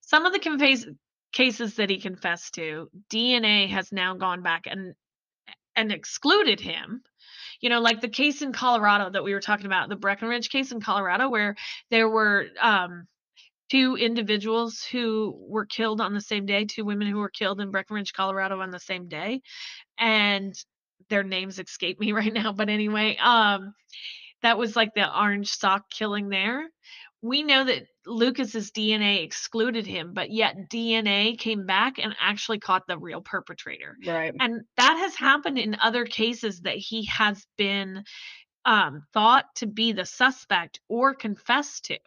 Some 0.00 0.26
of 0.26 0.32
the 0.32 0.38
confess- 0.38 0.86
cases 1.32 1.76
that 1.76 1.90
he 1.90 2.00
confessed 2.00 2.54
to, 2.54 2.88
DNA 3.10 3.68
has 3.68 3.92
now 3.92 4.14
gone 4.14 4.42
back 4.42 4.66
and 4.66 4.94
and 5.76 5.92
excluded 5.92 6.60
him. 6.60 7.02
You 7.60 7.70
know, 7.70 7.80
like 7.80 8.00
the 8.00 8.08
case 8.08 8.42
in 8.42 8.52
Colorado 8.52 9.10
that 9.10 9.22
we 9.22 9.34
were 9.34 9.40
talking 9.40 9.66
about, 9.66 9.88
the 9.88 9.96
Breckenridge 9.96 10.50
case 10.50 10.72
in 10.72 10.80
Colorado, 10.80 11.28
where 11.28 11.56
there 11.90 12.08
were 12.08 12.46
um, 12.60 13.06
two 13.70 13.96
individuals 13.96 14.82
who 14.90 15.36
were 15.48 15.66
killed 15.66 16.00
on 16.00 16.14
the 16.14 16.20
same 16.20 16.46
day, 16.46 16.64
two 16.64 16.84
women 16.84 17.08
who 17.08 17.18
were 17.18 17.30
killed 17.30 17.60
in 17.60 17.70
Breckenridge, 17.70 18.12
Colorado 18.12 18.60
on 18.60 18.70
the 18.70 18.80
same 18.80 19.08
day. 19.08 19.42
And 19.98 20.54
their 21.08 21.22
names 21.22 21.58
escape 21.58 22.00
me 22.00 22.12
right 22.12 22.32
now. 22.32 22.52
But 22.52 22.68
anyway, 22.68 23.16
um, 23.16 23.74
that 24.42 24.58
was 24.58 24.76
like 24.76 24.94
the 24.94 25.08
orange 25.18 25.50
sock 25.50 25.90
killing 25.90 26.28
there. 26.28 26.68
We 27.22 27.42
know 27.42 27.64
that 27.64 27.82
Lucas's 28.06 28.70
DNA 28.70 29.22
excluded 29.22 29.86
him, 29.86 30.14
but 30.14 30.30
yet 30.30 30.70
DNA 30.72 31.38
came 31.38 31.66
back 31.66 31.98
and 31.98 32.16
actually 32.18 32.60
caught 32.60 32.86
the 32.88 32.96
real 32.96 33.20
perpetrator. 33.20 33.96
Right. 34.06 34.34
And 34.40 34.62
that 34.78 34.96
has 34.96 35.14
happened 35.14 35.58
in 35.58 35.76
other 35.82 36.06
cases 36.06 36.62
that 36.62 36.76
he 36.76 37.04
has 37.06 37.44
been 37.58 38.04
um, 38.64 39.02
thought 39.12 39.44
to 39.56 39.66
be 39.66 39.92
the 39.92 40.06
suspect 40.06 40.80
or 40.88 41.14
confessed 41.14 41.84
to. 41.86 41.98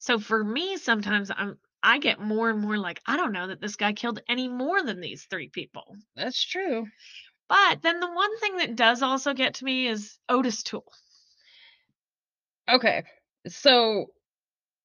So 0.00 0.18
for 0.18 0.42
me, 0.42 0.76
sometimes 0.76 1.30
I'm 1.34 1.58
I 1.82 1.98
get 1.98 2.20
more 2.20 2.50
and 2.50 2.60
more 2.60 2.76
like 2.76 3.00
I 3.06 3.16
don't 3.16 3.32
know 3.32 3.46
that 3.46 3.60
this 3.60 3.76
guy 3.76 3.92
killed 3.92 4.20
any 4.28 4.48
more 4.48 4.82
than 4.82 5.00
these 5.00 5.24
three 5.24 5.48
people. 5.48 5.96
That's 6.16 6.42
true. 6.44 6.86
But 7.48 7.82
then 7.82 8.00
the 8.00 8.10
one 8.10 8.38
thing 8.38 8.58
that 8.58 8.76
does 8.76 9.02
also 9.02 9.34
get 9.34 9.54
to 9.54 9.64
me 9.64 9.88
is 9.88 10.18
Otis 10.28 10.62
Toole. 10.62 10.92
Okay. 12.68 13.02
So, 13.48 14.12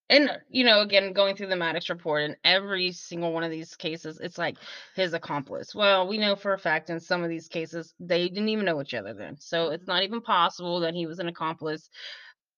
and 0.10 0.30
uh, 0.30 0.38
you 0.50 0.64
know, 0.64 0.82
again, 0.82 1.14
going 1.14 1.36
through 1.36 1.48
the 1.48 1.56
Mattox 1.56 1.90
report 1.90 2.24
and 2.24 2.38
every 2.44 2.92
single 2.92 3.34
one 3.34 3.44
of 3.44 3.52
these 3.52 3.76
cases, 3.76 4.20
it's 4.20 4.38
like 4.38 4.58
his 4.96 5.14
accomplice. 5.14 5.76
Well, 5.76 6.08
we 6.08 6.18
know 6.18 6.36
for 6.36 6.54
a 6.54 6.60
fact 6.60 6.90
in 6.90 7.00
some 7.00 7.24
of 7.24 7.30
these 7.30 7.48
cases, 7.48 7.94
they 8.00 8.28
didn't 8.30 8.50
even 8.50 8.66
know 8.66 8.82
each 8.82 8.94
other 8.96 9.14
then. 9.14 9.38
So 9.40 9.70
it's 9.70 9.88
not 9.88 10.04
even 10.04 10.22
possible 10.22 10.80
that 10.80 10.96
he 10.96 11.06
was 11.06 11.20
an 11.20 11.28
accomplice. 11.28 11.90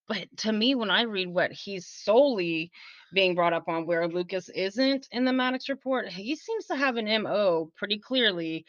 But 0.07 0.27
to 0.37 0.51
me, 0.51 0.75
when 0.75 0.89
I 0.89 1.03
read 1.03 1.27
what 1.27 1.51
he's 1.51 1.87
solely 1.87 2.71
being 3.13 3.35
brought 3.35 3.53
up 3.53 3.67
on, 3.67 3.85
where 3.85 4.07
Lucas 4.07 4.49
isn't 4.49 5.07
in 5.11 5.25
the 5.25 5.33
Mattox 5.33 5.69
report, 5.69 6.09
he 6.09 6.35
seems 6.35 6.65
to 6.67 6.75
have 6.75 6.95
an 6.97 7.07
MO 7.07 7.71
pretty 7.75 7.99
clearly 7.99 8.65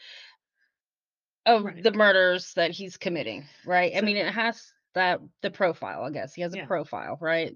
of 1.45 1.63
Right. 1.63 1.83
the 1.83 1.91
murders 1.91 2.53
that 2.55 2.71
he's 2.71 2.97
committing, 2.97 3.45
right? 3.65 3.93
I 3.95 4.01
mean, 4.01 4.17
it 4.17 4.31
has 4.33 4.73
that 4.93 5.19
the 5.41 5.51
profile, 5.51 6.03
I 6.03 6.11
guess. 6.11 6.33
He 6.33 6.41
has 6.41 6.53
a 6.53 6.59
profile, 6.59 7.17
right? 7.21 7.55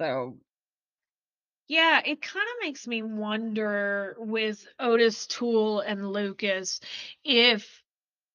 So, 0.00 0.38
Yeah, 1.68 2.00
it 2.04 2.20
kind 2.20 2.46
of 2.46 2.66
makes 2.66 2.86
me 2.86 3.02
wonder 3.02 4.16
with 4.18 4.66
Otis 4.78 5.26
Toole 5.26 5.80
and 5.80 6.12
Lucas 6.12 6.80
if 7.24 7.82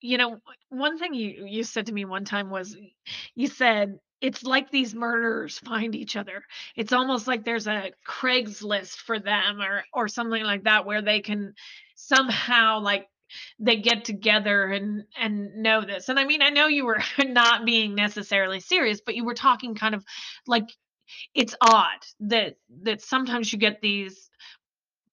you 0.01 0.17
know 0.17 0.39
one 0.69 0.97
thing 0.99 1.13
you 1.13 1.45
you 1.45 1.63
said 1.63 1.87
to 1.87 1.93
me 1.93 2.05
one 2.05 2.25
time 2.25 2.49
was 2.49 2.75
you 3.35 3.47
said 3.47 3.99
it's 4.21 4.43
like 4.43 4.69
these 4.69 4.93
murderers 4.93 5.59
find 5.59 5.95
each 5.95 6.15
other. 6.15 6.43
It's 6.75 6.93
almost 6.93 7.27
like 7.27 7.45
there's 7.45 7.67
a 7.67 7.91
Craigslist 8.07 8.95
for 8.97 9.19
them 9.19 9.61
or 9.61 9.83
or 9.93 10.07
something 10.07 10.43
like 10.43 10.63
that 10.63 10.85
where 10.85 11.01
they 11.01 11.21
can 11.21 11.53
somehow 11.95 12.79
like 12.81 13.07
they 13.59 13.77
get 13.77 14.05
together 14.05 14.65
and 14.65 15.03
and 15.17 15.61
know 15.61 15.81
this. 15.81 16.09
And 16.09 16.19
I 16.19 16.25
mean, 16.25 16.41
I 16.41 16.49
know 16.49 16.67
you 16.67 16.85
were 16.85 17.01
not 17.25 17.65
being 17.65 17.95
necessarily 17.95 18.59
serious, 18.59 19.01
but 19.05 19.15
you 19.15 19.25
were 19.25 19.33
talking 19.35 19.75
kind 19.75 19.95
of 19.95 20.03
like 20.47 20.69
it's 21.33 21.55
odd 21.61 22.05
that 22.21 22.55
that 22.83 23.01
sometimes 23.01 23.51
you 23.51 23.59
get 23.59 23.81
these 23.81 24.29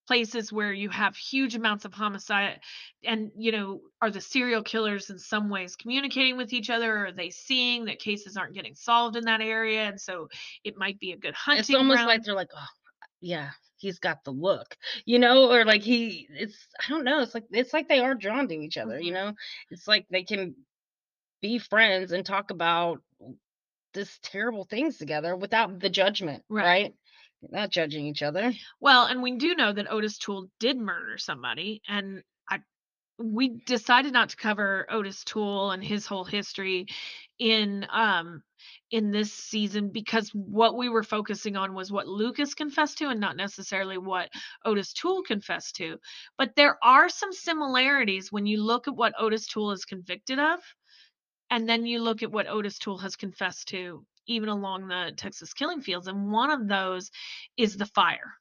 places 0.07 0.53
where 0.53 0.73
you 0.73 0.89
have 0.91 1.17
huge 1.17 1.55
amounts 1.55 1.85
of 1.85 1.93
homicide 1.95 2.61
and 3.05 3.31
you 3.37 3.53
know 3.53 3.81
are 4.01 4.11
the 4.11 4.21
serial 4.21 4.63
killers 4.63 5.11
in 5.11 5.19
some 5.19 5.49
ways 5.51 5.77
communicating 5.77 6.37
with 6.37 6.53
each 6.53 6.71
other 6.71 6.97
or 6.97 7.07
are 7.07 7.13
they 7.13 7.31
seeing 7.31 7.85
that 7.87 7.99
cases 7.99 8.37
aren't 8.37 8.55
getting 8.55 8.75
solved 8.75 9.17
in 9.17 9.25
that 9.25 9.41
area 9.41 9.83
and 9.83 10.01
so 10.01 10.29
it 10.65 10.77
might 10.77 10.99
be 10.99 11.13
a 11.13 11.17
good 11.19 11.35
hunting 11.35 11.61
it's 11.61 11.75
almost 11.75 11.99
ground. 11.99 12.07
like 12.07 12.23
they're 12.23 12.35
like, 12.35 12.51
"Oh, 12.57 12.67
yeah, 13.21 13.51
he's 13.77 13.99
got 13.99 14.25
the 14.25 14.33
look." 14.33 14.77
You 15.07 15.19
know, 15.19 15.51
or 15.53 15.65
like 15.65 15.83
he 15.83 16.27
it's 16.31 16.69
I 16.85 16.91
don't 16.91 17.05
know, 17.05 17.21
it's 17.23 17.35
like 17.35 17.45
it's 17.51 17.73
like 17.73 17.89
they 17.89 18.01
are 18.01 18.15
drawn 18.15 18.49
to 18.49 18.55
each 18.55 18.77
other, 18.79 19.01
you 19.01 19.13
Mhm. 19.13 19.15
know? 19.15 19.35
It's 19.71 19.89
like 19.89 20.07
they 20.11 20.25
can 20.25 20.55
be 21.43 21.59
friends 21.59 22.13
and 22.13 22.27
talk 22.27 22.51
about 22.51 23.03
this 23.95 24.19
terrible 24.23 24.65
things 24.65 24.99
together 24.99 25.37
without 25.37 25.81
the 25.81 25.91
judgment, 25.91 26.45
Right. 26.49 26.65
right? 26.65 26.95
Not 27.43 27.71
judging 27.71 28.07
each 28.07 28.23
other. 28.23 28.53
Well, 28.81 29.07
and 29.07 29.23
we 29.23 29.37
do 29.37 29.55
know 29.55 29.73
that 29.73 29.91
Otis 29.91 30.19
Toole 30.19 30.49
did 30.59 30.79
murder 30.79 31.19
somebody, 31.19 31.83
and 31.87 32.23
I 32.51 32.61
we 33.19 33.49
decided 33.67 34.13
not 34.13 34.31
to 34.31 34.37
cover 34.37 34.87
Otis 34.91 35.25
Toole 35.25 35.71
and 35.71 35.83
his 35.83 36.07
whole 36.07 36.25
history 36.25 36.87
in 37.39 37.87
um 37.91 38.43
in 38.91 39.11
this 39.11 39.33
season 39.33 39.91
because 39.91 40.31
what 40.31 40.77
we 40.77 40.89
were 40.89 41.03
focusing 41.03 41.57
on 41.57 41.75
was 41.75 41.93
what 41.93 42.09
Lucas 42.09 42.55
confessed 42.55 42.99
to 42.99 43.09
and 43.09 43.21
not 43.21 43.37
necessarily 43.37 43.99
what 43.99 44.31
Otis 44.65 44.93
Toole 44.93 45.23
confessed 45.23 45.77
to. 45.77 45.99
But 46.39 46.57
there 46.57 46.79
are 46.83 47.09
some 47.09 47.33
similarities 47.33 48.33
when 48.33 48.47
you 48.47 48.63
look 48.63 48.89
at 48.89 48.97
what 48.97 49.15
Otis 49.19 49.47
Toole 49.47 49.73
is 49.73 49.85
convicted 49.85 50.39
of 50.39 50.61
and 51.51 51.69
then 51.69 51.87
you 51.87 52.01
look 52.01 52.23
at 52.23 52.33
what 52.33 52.49
Otis 52.49 52.79
Toole 52.79 52.99
has 52.99 53.17
confessed 53.17 53.69
to 53.69 54.05
even 54.27 54.49
along 54.49 54.89
the 54.89 55.13
Texas 55.17 55.53
killing 55.53 55.81
fields 55.81 56.07
and 56.07 56.31
one 56.31 56.51
of 56.51 56.69
those 56.69 57.11
is 57.57 57.77
the 57.77 57.87
fire. 57.87 58.35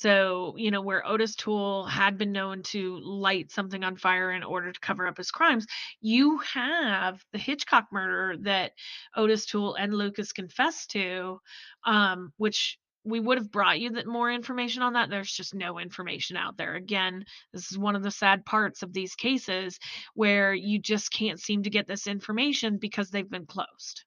So, 0.00 0.54
you 0.56 0.70
know, 0.70 0.80
where 0.80 1.06
Otis 1.06 1.36
Toole 1.36 1.84
had 1.84 2.16
been 2.16 2.32
known 2.32 2.62
to 2.64 2.98
light 3.00 3.50
something 3.50 3.84
on 3.84 3.96
fire 3.96 4.32
in 4.32 4.42
order 4.42 4.72
to 4.72 4.80
cover 4.80 5.06
up 5.06 5.18
his 5.18 5.30
crimes, 5.30 5.66
you 6.00 6.38
have 6.38 7.22
the 7.32 7.38
Hitchcock 7.38 7.84
murder 7.92 8.38
that 8.44 8.72
Otis 9.14 9.44
Toole 9.44 9.74
and 9.74 9.92
Lucas 9.92 10.32
confessed 10.32 10.92
to, 10.92 11.38
um, 11.84 12.32
which 12.38 12.78
we 13.04 13.20
would 13.20 13.36
have 13.36 13.52
brought 13.52 13.80
you 13.80 13.90
that 13.90 14.06
more 14.06 14.32
information 14.32 14.82
on 14.82 14.94
that. 14.94 15.10
There's 15.10 15.32
just 15.32 15.54
no 15.54 15.78
information 15.78 16.36
out 16.36 16.56
there. 16.56 16.76
Again, 16.76 17.24
this 17.52 17.70
is 17.70 17.78
one 17.78 17.94
of 17.94 18.02
the 18.02 18.10
sad 18.10 18.46
parts 18.46 18.82
of 18.82 18.94
these 18.94 19.14
cases 19.14 19.78
where 20.14 20.54
you 20.54 20.78
just 20.78 21.12
can't 21.12 21.40
seem 21.40 21.62
to 21.64 21.70
get 21.70 21.86
this 21.86 22.06
information 22.06 22.78
because 22.78 23.10
they've 23.10 23.30
been 23.30 23.46
closed. 23.46 24.04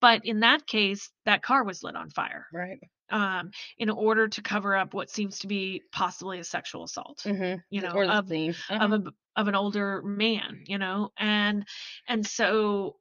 But 0.00 0.22
in 0.24 0.40
that 0.40 0.66
case, 0.66 1.10
that 1.24 1.42
car 1.42 1.64
was 1.64 1.82
lit 1.82 1.96
on 1.96 2.10
fire 2.10 2.46
Right. 2.52 2.78
um, 3.10 3.50
in 3.78 3.90
order 3.90 4.28
to 4.28 4.42
cover 4.42 4.76
up 4.76 4.94
what 4.94 5.10
seems 5.10 5.40
to 5.40 5.46
be 5.46 5.82
possibly 5.92 6.38
a 6.38 6.44
sexual 6.44 6.84
assault, 6.84 7.22
Mm-hmm. 7.24 7.60
you 7.70 7.80
know, 7.80 7.90
or 7.92 8.04
of. 8.04 8.30
Uh-huh. 8.30 8.94
a 8.94 8.98
b- 8.98 9.10
of 9.36 9.48
an 9.48 9.54
older 9.54 10.02
man, 10.02 10.64
you 10.66 10.78
know, 10.78 11.10
and 11.16 11.64
and 12.08 12.26
so 12.26 12.96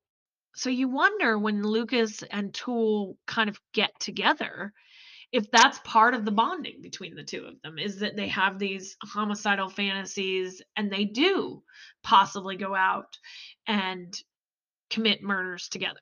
so 0.55 0.69
you 0.69 0.87
wonder 0.89 1.37
when 1.37 1.61
Lucas 1.63 2.23
and 2.23 2.53
Toole 2.53 3.17
kind 3.27 3.49
of 3.49 3.59
get 3.73 3.91
together 3.99 4.73
if 5.33 5.51
that's 5.51 5.79
part 5.83 6.13
of 6.13 6.23
the 6.23 6.31
bonding 6.31 6.81
between 6.81 7.13
the 7.15 7.23
two 7.23 7.43
of 7.45 7.61
them 7.61 7.77
is 7.77 7.99
that 7.99 8.15
they 8.15 8.29
have 8.29 8.57
these 8.57 8.95
homicidal 9.03 9.67
fantasies 9.69 10.61
and 10.77 10.89
they 10.89 11.03
do 11.05 11.61
possibly 12.01 12.55
go 12.55 12.73
out 12.73 13.17
and 13.67 14.13
commit 14.89 15.21
murders 15.21 15.69
together. 15.69 15.99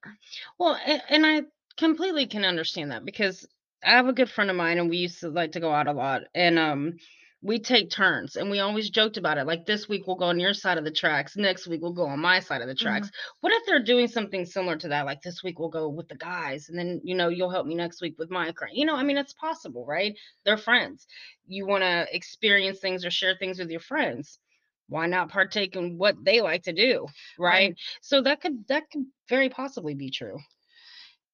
Well, 0.58 0.78
and 1.10 1.26
I 1.26 1.44
completely 1.78 2.28
can 2.28 2.46
understand 2.46 2.92
that 2.92 3.06
because 3.06 3.48
I 3.84 3.92
have 3.92 4.08
a 4.08 4.14
good 4.14 4.30
friend 4.30 4.50
of 4.50 4.56
mine 4.56 4.80
and 4.80 4.90
we 4.90 4.98
used 4.98 5.20
to 5.20 5.30
like 5.30 5.52
to 5.54 5.60
go 5.60 5.72
out 5.72 5.88
a 5.88 5.94
lot 5.94 6.24
and 6.34 6.58
um 6.58 6.94
we 7.42 7.60
take 7.60 7.92
turns 7.92 8.38
and 8.38 8.50
we 8.50 8.60
always 8.60 8.90
joked 8.90 9.18
about 9.18 9.38
it 9.38 9.46
like 9.46 9.68
this 9.68 9.88
week 9.88 10.08
we'll 10.08 10.16
go 10.16 10.26
on 10.26 10.40
your 10.40 10.54
side 10.54 10.80
of 10.80 10.84
the 10.84 10.90
tracks 10.92 11.38
next 11.38 11.68
week 11.68 11.80
we'll 11.82 11.94
go 11.94 12.08
on 12.08 12.20
my 12.20 12.40
side 12.40 12.62
of 12.62 12.68
the 12.68 12.74
tracks. 12.74 13.12
What 13.42 13.54
if 13.54 13.64
they're 13.68 13.84
doing 13.84 14.08
something 14.08 14.46
similar 14.46 14.78
to 14.78 14.88
that 14.88 15.06
like 15.06 15.22
this 15.22 15.44
week 15.44 15.60
we'll 15.60 15.70
go 15.70 15.88
with 15.90 16.08
the 16.08 16.16
guys 16.16 16.70
and 16.70 16.80
then 16.80 17.02
you 17.04 17.14
know 17.14 17.30
you'll 17.30 17.52
help 17.52 17.68
me 17.68 17.76
next 17.76 18.02
week 18.02 18.16
with 18.18 18.32
my 18.32 18.52
crime. 18.54 18.72
You 18.74 18.86
know 18.86 18.96
i 18.96 19.04
mean 19.04 19.18
it's 19.18 19.34
possible 19.34 19.86
right? 19.86 20.16
They're 20.46 20.58
friends. 20.58 21.06
You 21.46 21.68
want 21.68 21.84
to 21.84 22.08
experience 22.12 22.80
things 22.80 23.06
or 23.06 23.12
share 23.12 23.36
things 23.38 23.60
with 23.60 23.70
your 23.70 23.82
friends 23.82 24.40
why 24.88 25.08
not 25.08 25.30
partake 25.30 25.76
in 25.76 25.98
what 25.98 26.16
they 26.24 26.42
like 26.42 26.64
to 26.64 26.74
do 26.74 27.08
right, 27.38 27.70
Right. 27.70 27.78
so 28.02 28.22
that 28.22 28.42
could 28.42 28.68
that 28.68 28.90
could 28.92 29.06
very 29.30 29.50
possibly 29.50 29.96
be 29.96 30.10
true 30.10 30.38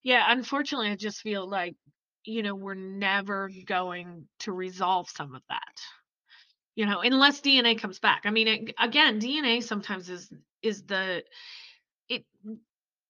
Yeah, 0.02 0.24
unfortunately, 0.30 0.90
I 0.90 0.96
just 0.96 1.20
feel 1.20 1.48
like, 1.48 1.76
you 2.24 2.42
know, 2.42 2.54
we're 2.54 2.74
never 2.74 3.50
going 3.66 4.28
to 4.40 4.52
resolve 4.52 5.08
some 5.08 5.34
of 5.34 5.42
that. 5.48 5.80
You 6.74 6.86
know, 6.86 7.00
unless 7.00 7.40
DNA 7.40 7.74
comes 7.74 7.98
back. 7.98 8.22
I 8.24 8.30
mean, 8.30 8.48
it, 8.48 8.74
again, 8.78 9.18
DNA 9.18 9.60
sometimes 9.60 10.08
is 10.08 10.32
is 10.62 10.84
the 10.84 11.24
it 12.08 12.24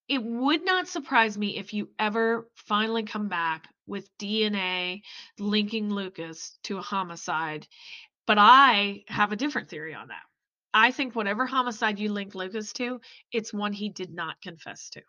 it 0.09 0.22
would 0.22 0.64
not 0.64 0.88
surprise 0.88 1.38
me 1.38 1.59
if 1.59 1.74
you 1.74 1.90
ever 1.98 2.50
finally 2.57 3.05
come 3.05 3.28
back 3.28 3.68
with 3.87 4.09
DNA 4.18 5.02
linking 5.38 5.90
Lucas 5.90 6.59
to 6.64 6.78
a 6.78 6.83
homicide, 6.83 7.68
but 8.26 8.38
I 8.38 9.05
have 9.09 9.33
a 9.33 9.37
different 9.37 9.70
theory 9.70 9.94
on 9.94 10.09
that. 10.09 10.22
I 10.74 10.90
think 10.90 11.14
whatever 11.14 11.46
homicide 11.46 11.98
you 11.98 12.12
link 12.12 12.35
Lucas 12.35 12.72
to, 12.74 13.00
it's 13.32 13.52
one 13.52 13.72
he 13.72 13.88
did 13.88 14.12
not 14.12 14.40
confess 14.40 14.90
to. 14.90 15.02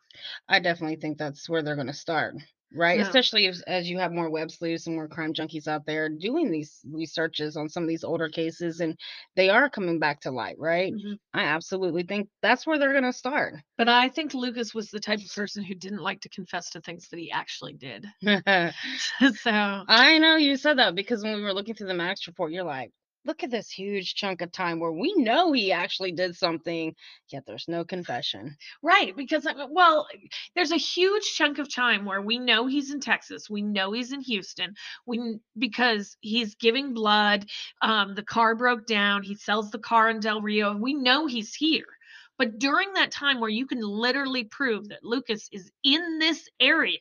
I 0.48 0.60
definitely 0.60 0.98
think 0.98 1.18
that's 1.18 1.50
where 1.50 1.62
they're 1.62 1.76
going 1.76 1.88
to 1.88 1.94
start, 1.94 2.36
right? 2.74 2.98
Yeah. 2.98 3.08
Especially 3.08 3.48
as, 3.48 3.62
as 3.62 3.90
you 3.90 3.98
have 4.00 4.12
more 4.12 4.30
web 4.30 4.52
sleuths 4.52 4.88
and 4.88 4.96
more 4.96 5.08
crime 5.08 5.34
junkies 5.34 5.68
out 5.68 5.86
there 5.86 6.10
doing 6.10 6.52
these 6.52 6.82
researches 6.92 7.56
on 7.56 7.70
some 7.70 7.84
of 7.84 7.90
these 7.90 8.04
older 8.04 8.30
cases, 8.30 8.80
and 8.80 8.98
they 9.36 9.50
are 9.50 9.70
coming 9.70 10.00
back 10.00 10.22
to 10.22 10.32
light, 10.32 10.56
right? 10.60 10.94
Mhm. 10.94 11.18
I 11.34 11.44
absolutely 11.44 12.04
think 12.04 12.30
that's 12.42 12.68
where 12.68 12.78
they're 12.78 12.92
going 12.92 13.04
to 13.04 13.14
start. 13.14 13.56
But 13.78 13.90
I 13.90 14.10
think 14.10 14.34
Lucas 14.34 14.74
was 14.74 14.90
the 14.92 15.00
type 15.00 15.20
of 15.20 15.34
person 15.34 15.64
who 15.64 15.76
didn't 15.76 16.02
like 16.02 16.22
to 16.22 16.30
confess 16.30 16.70
to 16.72 16.82
things 16.82 17.10
that 17.10 17.20
he 17.20 17.32
actually 17.32 17.74
did. 17.74 18.06
so 19.36 19.52
I 19.88 20.18
know 20.20 20.36
you 20.36 20.58
said 20.58 20.78
that 20.78 20.96
because 20.96 21.24
when 21.24 21.36
we 21.36 21.42
were 21.42 21.54
looking 21.54 21.74
through 21.76 21.88
the 21.88 21.94
Max 21.94 22.28
report, 22.28 22.52
you're 22.52 22.64
like, 22.64 22.92
look 23.26 23.44
at 23.44 23.52
this 23.52 23.70
huge 23.70 24.16
chunk 24.16 24.42
of 24.42 24.52
time 24.52 24.80
where 24.80 24.92
we 24.92 25.14
know 25.16 25.52
he 25.52 25.72
actually 25.72 26.12
did 26.12 26.36
something, 26.36 26.96
yet 27.30 27.44
there's 27.46 27.68
no 27.68 27.84
confession. 27.86 28.56
right, 28.82 29.16
because 29.16 29.46
I- 29.48 29.66
well, 29.70 30.08
there's 30.56 30.72
a 30.72 30.78
huge 30.78 31.34
chunk 31.36 31.60
of 31.60 31.74
time 31.74 32.06
where 32.06 32.22
we 32.22 32.40
know 32.40 32.68
he's 32.68 32.92
in 32.94 33.00
Texas, 33.00 33.50
we 33.50 33.62
know 33.62 33.92
he's 33.92 34.12
in 34.12 34.22
Houston, 34.22 34.76
we 35.06 35.40
because 35.58 36.18
he's 36.22 36.56
giving 36.56 36.94
blood. 36.94 37.46
Um, 37.82 38.16
the 38.16 38.24
car 38.24 38.56
broke 38.56 38.86
down. 38.86 39.24
He 39.24 39.36
sells 39.36 39.72
the 39.72 39.80
car 39.80 40.10
in 40.10 40.20
Del 40.20 40.42
Rio. 40.42 40.76
We 40.76 40.94
know 40.94 41.28
he's 41.28 41.54
here. 41.54 41.86
But 42.38 42.60
during 42.60 42.94
that 42.94 43.12
time 43.12 43.40
where 43.40 43.50
you 43.50 43.68
can 43.68 43.82
literally 43.82 44.44
prove 44.46 44.90
that 44.90 45.04
Lucas 45.04 45.50
is 45.52 45.72
in 45.84 46.20
this 46.20 46.50
area 46.60 46.98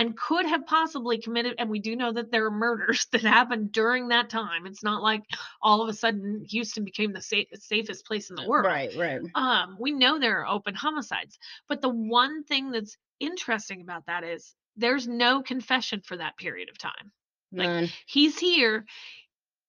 and 0.00 0.16
could 0.16 0.46
have 0.46 0.64
possibly 0.66 1.18
committed 1.18 1.54
and 1.58 1.68
we 1.68 1.78
do 1.78 1.94
know 1.94 2.10
that 2.10 2.32
there 2.32 2.46
are 2.46 2.50
murders 2.50 3.06
that 3.12 3.20
happened 3.20 3.70
during 3.70 4.08
that 4.08 4.30
time 4.30 4.66
it's 4.66 4.82
not 4.82 5.02
like 5.02 5.22
all 5.62 5.82
of 5.82 5.88
a 5.88 5.92
sudden 5.92 6.42
houston 6.48 6.84
became 6.84 7.12
the 7.12 7.20
sa- 7.20 7.36
safest 7.54 8.06
place 8.06 8.30
in 8.30 8.36
the 8.36 8.48
world 8.48 8.64
Right, 8.64 8.90
right. 8.96 9.20
um 9.34 9.76
we 9.78 9.92
know 9.92 10.18
there 10.18 10.40
are 10.40 10.48
open 10.48 10.74
homicides 10.74 11.38
but 11.68 11.82
the 11.82 11.90
one 11.90 12.44
thing 12.44 12.70
that's 12.70 12.96
interesting 13.20 13.82
about 13.82 14.06
that 14.06 14.24
is 14.24 14.54
there's 14.76 15.06
no 15.06 15.42
confession 15.42 16.00
for 16.02 16.16
that 16.16 16.38
period 16.38 16.70
of 16.70 16.78
time 16.78 17.12
Like, 17.52 17.68
None. 17.68 17.88
he's 18.06 18.38
here 18.38 18.86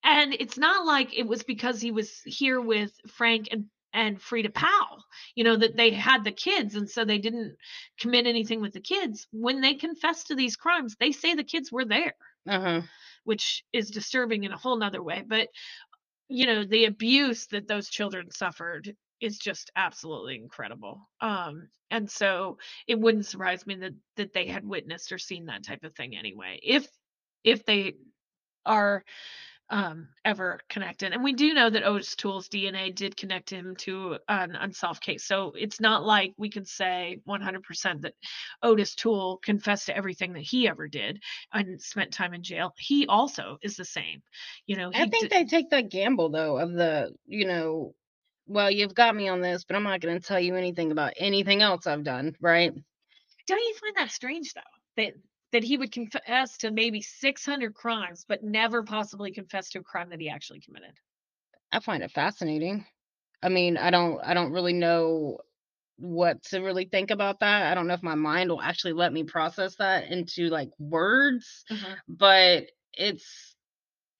and 0.04 0.34
it's 0.34 0.58
not 0.58 0.86
like 0.86 1.13
it 1.17 1.28
was 1.28 1.44
because 1.44 1.82
he 1.82 1.91
was 1.91 2.22
here 2.26 2.62
with 2.62 2.91
frank 3.08 3.50
and 3.52 3.65
and 3.93 4.21
Frieda 4.21 4.49
Powell, 4.49 5.04
you 5.36 5.43
know, 5.43 5.56
that 5.58 5.75
they 5.75 5.91
had 5.91 6.23
the 6.23 6.32
kids 6.32 6.75
and 6.75 6.89
so 6.89 7.04
they 7.06 7.17
didn't 7.17 7.56
commit 7.99 8.25
anything 8.27 8.62
with 8.62 8.73
the 8.73 8.82
kids. 8.82 9.27
When 9.32 9.62
they 9.62 9.73
confess 9.75 10.25
to 10.25 10.36
these 10.36 10.56
crimes, 10.56 10.95
they 10.99 11.12
say 11.12 11.34
the 11.34 11.43
kids 11.43 11.71
were 11.71 11.86
there, 11.86 12.15
Uh-huh. 12.47 12.82
which 13.23 13.63
is 13.73 13.91
disturbing 13.91 14.43
in 14.43 14.51
a 14.51 14.58
whole 14.58 14.77
nother 14.77 15.04
way. 15.04 15.23
But, 15.27 15.49
you 16.27 16.45
know, 16.45 16.63
the 16.63 16.86
abuse 16.86 17.47
that 17.47 17.67
those 17.67 17.89
children 17.89 18.32
suffered 18.32 18.95
is 19.19 19.38
just 19.38 19.71
absolutely 19.75 20.36
incredible. 20.36 21.10
Um, 21.19 21.69
and 21.91 22.10
so 22.10 22.58
it 22.88 22.99
wouldn't 22.99 23.25
surprise 23.25 23.67
me 23.67 23.75
that 23.75 23.93
that 24.15 24.34
they 24.34 24.47
had 24.47 24.65
witnessed 24.65 25.12
or 25.12 25.17
seen 25.17 25.45
that 25.45 25.63
type 25.63 25.84
of 25.84 25.93
thing 25.93 26.15
anyway. 26.15 26.60
If 26.63 26.88
if 27.43 27.65
they 27.65 27.95
are 28.65 29.04
um, 29.72 30.10
ever 30.26 30.60
connected. 30.70 31.14
And 31.14 31.24
we 31.24 31.34
do 31.34 31.54
know 31.54 31.70
that 31.70 31.86
Otis 31.86 32.16
Toole's 32.16 32.50
DNA 32.50 32.94
did 32.94 33.18
connect 33.18 33.50
him 33.50 33.76
to 33.78 34.20
an 34.28 34.56
unsolved 34.56 35.02
case. 35.02 35.24
So 35.26 35.54
it's 35.58 35.80
not 35.80 36.04
like 36.06 36.34
we 36.38 36.50
could 36.50 36.68
say 36.68 37.20
100% 37.28 38.02
that 38.02 38.14
Otis 38.62 38.96
Toole 38.96 39.38
confessed 39.44 39.88
to 39.88 39.96
everything 39.96 40.34
that 40.34 40.44
he 40.44 40.68
ever 40.68 40.88
did 40.88 41.24
and 41.54 41.82
spent 41.82 42.12
time 42.12 42.34
in 42.34 42.44
jail. 42.44 42.74
He 42.78 43.08
also 43.08 43.58
is 43.64 43.78
the 43.78 43.86
same. 43.86 44.22
You 44.68 44.76
know, 44.76 44.92
he 44.92 45.02
I 45.02 45.08
think 45.08 45.24
did- 45.24 45.32
they 45.32 45.46
take 45.46 45.70
that 45.72 45.90
gamble 45.90 46.30
though 46.30 46.58
of 46.58 46.74
the, 46.74 47.16
you 47.26 47.48
know, 47.48 47.96
well, 48.48 48.70
you've 48.70 48.94
got 48.94 49.16
me 49.16 49.30
on 49.30 49.40
this, 49.40 49.64
but 49.64 49.78
I'm 49.78 49.84
not 49.84 50.02
going 50.02 50.20
to 50.20 50.26
tell 50.28 50.40
you 50.40 50.56
anything 50.56 50.92
about 50.92 51.14
anything 51.16 51.62
else 51.62 51.88
I've 51.88 52.04
done, 52.04 52.36
right? 52.42 52.74
don't 53.48 53.60
you 53.60 53.74
find 53.82 53.96
that 53.98 54.12
strange 54.12 54.54
though? 54.54 54.62
That 54.98 55.14
that 55.52 55.64
he 55.64 55.78
would 55.78 55.92
confess 55.92 56.58
to 56.58 56.72
maybe 56.72 57.02
600 57.02 57.74
crimes 57.74 58.26
but 58.28 58.44
never 58.44 58.84
possibly 58.84 59.32
confess 59.32 59.70
to 59.70 59.80
a 59.80 59.84
crime 59.84 60.10
that 60.10 60.22
he 60.22 60.30
actually 60.30 60.62
committed. 60.62 60.94
I 61.72 61.80
find 61.80 62.04
it 62.04 62.12
fascinating. 62.12 62.86
I 63.44 63.50
mean, 63.50 63.78
I 63.78 63.90
don't 63.92 64.20
I 64.24 64.34
don't 64.34 64.52
really 64.52 64.74
know 64.74 65.40
what 65.98 66.42
to 66.44 66.60
really 66.60 66.86
think 66.86 67.12
about 67.12 67.40
that. 67.40 67.72
I 67.72 67.76
don't 67.76 67.88
know 67.88 67.94
if 67.94 68.04
my 68.04 68.16
mind 68.16 68.50
will 68.50 68.62
actually 68.62 68.94
let 68.94 69.14
me 69.14 69.24
process 69.24 69.76
that 69.76 70.12
into 70.12 70.50
like 70.50 70.70
words, 70.80 71.64
mm-hmm. 71.70 71.94
but 72.08 72.66
it's 72.94 73.56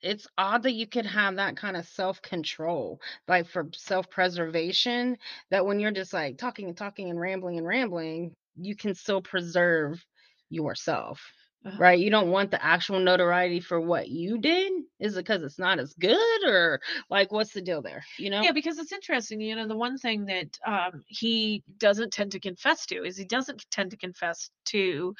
it's 0.02 0.28
odd 0.38 0.64
that 0.64 0.74
you 0.74 0.88
could 0.88 1.06
have 1.06 1.36
that 1.36 1.58
kind 1.58 1.78
of 1.78 1.88
self-control, 1.88 3.00
like 3.28 3.48
for 3.48 3.70
self-preservation, 3.76 5.18
that 5.52 5.66
when 5.66 5.80
you're 5.80 5.92
just 5.92 6.14
like 6.14 6.40
talking 6.40 6.68
and 6.68 6.78
talking 6.78 7.10
and 7.10 7.20
rambling 7.20 7.60
and 7.60 7.68
rambling, 7.68 8.34
you 8.56 8.76
can 8.76 8.96
still 8.96 9.22
preserve 9.22 10.04
yourself. 10.52 11.22
Uh-huh. 11.64 11.78
Right? 11.78 12.00
You 12.00 12.10
don't 12.10 12.32
want 12.32 12.50
the 12.50 12.64
actual 12.64 13.00
notoriety 13.00 13.60
for 13.60 13.80
what 13.80 14.10
you 14.10 14.40
did. 14.40 14.72
Is 15.00 15.16
it 15.16 15.26
because 15.26 15.44
it's 15.44 15.60
not 15.60 15.80
as 15.80 15.94
good 15.94 16.44
or 16.44 16.82
like 17.08 17.32
what's 17.32 17.54
the 17.54 17.62
deal 17.62 17.84
there? 17.84 18.04
You 18.18 18.32
know? 18.32 18.42
Yeah, 18.42 18.52
because 18.52 18.80
it's 18.80 18.92
interesting. 18.92 19.42
You 19.42 19.56
know, 19.56 19.68
the 19.68 19.78
one 19.78 20.00
thing 20.00 20.26
that 20.26 20.58
um, 20.66 21.04
he 21.06 21.64
doesn't 21.78 22.14
tend 22.14 22.32
to 22.32 22.40
confess 22.40 22.88
to 22.88 23.04
is 23.04 23.16
he 23.16 23.26
doesn't 23.26 23.64
tend 23.70 23.92
to 23.92 23.98
confess 23.98 24.50
to 24.70 25.14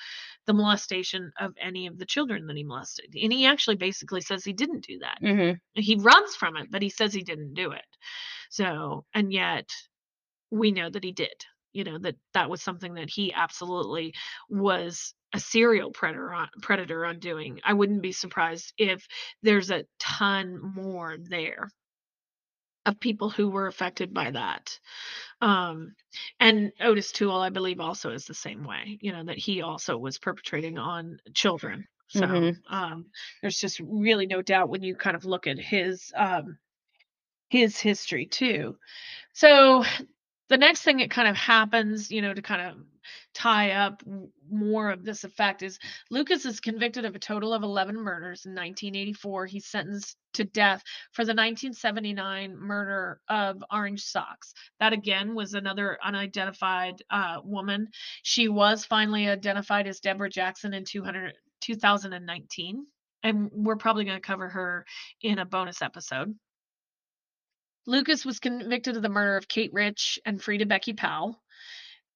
the 0.48 0.54
molestation 0.54 1.32
of 1.40 1.54
any 1.62 1.86
of 1.86 2.00
the 2.00 2.08
children 2.08 2.48
that 2.48 2.58
he 2.58 2.64
molested. 2.64 3.14
And 3.22 3.32
he 3.32 3.46
actually 3.46 3.76
basically 3.76 4.22
says 4.22 4.44
he 4.44 4.54
didn't 4.54 4.88
do 4.88 4.98
that. 5.00 5.20
hmm 5.22 5.52
He 5.74 5.96
runs 5.96 6.36
from 6.36 6.58
it, 6.58 6.72
but 6.72 6.82
he 6.82 6.90
says 6.90 7.14
he 7.14 7.24
didn't 7.24 7.54
do 7.54 7.72
it. 7.74 7.86
So, 8.50 9.06
and 9.14 9.32
yet 9.32 9.70
we 10.50 10.72
know 10.72 10.90
that 10.90 11.04
he 11.04 11.12
did. 11.12 11.46
You 11.74 11.84
know, 11.86 11.98
that 12.00 12.16
that 12.34 12.50
was 12.50 12.62
something 12.62 12.96
that 12.96 13.10
he 13.10 13.34
absolutely 13.34 14.14
was 14.50 15.14
a 15.34 15.40
serial 15.40 15.92
predator 15.92 16.34
on, 16.34 16.50
predator 16.62 17.06
on 17.06 17.20
doing. 17.20 17.60
I 17.64 17.74
wouldn't 17.74 18.02
be 18.02 18.12
surprised 18.12 18.74
if 18.78 19.08
there's 19.44 19.72
a 19.72 19.86
ton 20.00 20.60
more 20.76 21.18
there 21.20 21.70
of 22.86 23.00
people 23.00 23.30
who 23.30 23.50
were 23.50 23.68
affected 23.68 24.14
by 24.14 24.32
that. 24.32 24.80
Um, 25.42 25.96
and 26.40 26.72
Otis 26.82 27.12
Toole, 27.12 27.38
I 27.38 27.50
believe, 27.50 27.80
also 27.80 28.12
is 28.12 28.26
the 28.26 28.34
same 28.34 28.64
way, 28.64 28.98
you 29.02 29.12
know, 29.12 29.26
that 29.26 29.38
he 29.38 29.62
also 29.62 29.98
was 29.98 30.20
perpetrating 30.20 30.78
on 30.80 31.20
children. 31.34 31.88
So 32.08 32.28
Mhm. 32.28 32.64
um, 32.70 33.08
there's 33.42 33.60
just 33.60 33.80
really 33.82 34.28
no 34.28 34.42
doubt 34.42 34.70
when 34.70 34.84
you 34.84 34.96
kind 34.96 35.16
of 35.16 35.26
look 35.26 35.48
at 35.48 35.60
his 35.60 36.12
um, 36.16 36.58
his 37.50 37.80
history 37.80 38.26
too. 38.28 38.78
So 39.34 39.84
the 40.52 40.58
next 40.58 40.82
thing 40.82 40.98
that 40.98 41.10
kind 41.10 41.30
of 41.30 41.38
happens, 41.38 42.12
you 42.12 42.22
know, 42.22 42.34
to 42.34 42.42
kind 42.42 42.62
of 42.62 42.76
tie 43.34 43.72
up 43.72 44.04
more 44.52 44.92
of 44.92 45.06
this 45.06 45.24
effect 45.24 45.64
is 45.64 45.80
Lucas 46.10 46.46
is 46.46 46.60
convicted 46.60 47.06
of 47.06 47.16
a 47.16 47.20
total 47.20 47.54
of 47.54 47.64
11 47.64 47.96
murders 47.96 48.46
in 48.46 48.52
1984. 48.52 49.46
He's 49.46 49.68
sentenced 49.68 50.18
to 50.34 50.44
death 50.44 50.84
for 51.14 51.24
the 51.24 51.30
1979 51.30 52.58
murder 52.58 53.22
of 53.30 53.64
Orange 53.72 54.04
Socks. 54.04 54.54
That 54.82 54.92
again 54.92 55.36
was 55.36 55.54
another 55.54 55.98
unidentified 56.04 57.02
uh, 57.10 57.38
woman. 57.46 57.88
She 58.24 58.50
was 58.50 58.84
finally 58.84 59.30
identified 59.30 59.88
as 59.88 60.02
Deborah 60.02 60.30
Jackson 60.30 60.74
in 60.74 60.84
200, 60.84 61.34
2019. 61.62 62.86
And 63.24 63.50
we're 63.54 63.78
probably 63.78 64.04
going 64.04 64.18
to 64.18 64.22
cover 64.22 64.50
her 64.50 64.86
in 65.22 65.40
a 65.40 65.46
bonus 65.46 65.82
episode. 65.82 66.36
Lucas 67.88 68.24
was 68.24 68.40
convicted 68.40 68.96
of 68.96 69.02
the 69.02 69.10
murder 69.10 69.38
of 69.38 69.48
Kate 69.48 69.74
Rich 69.74 70.20
and 70.26 70.42
Frieda 70.42 70.68
Becky 70.68 70.94
Powell. 70.94 71.42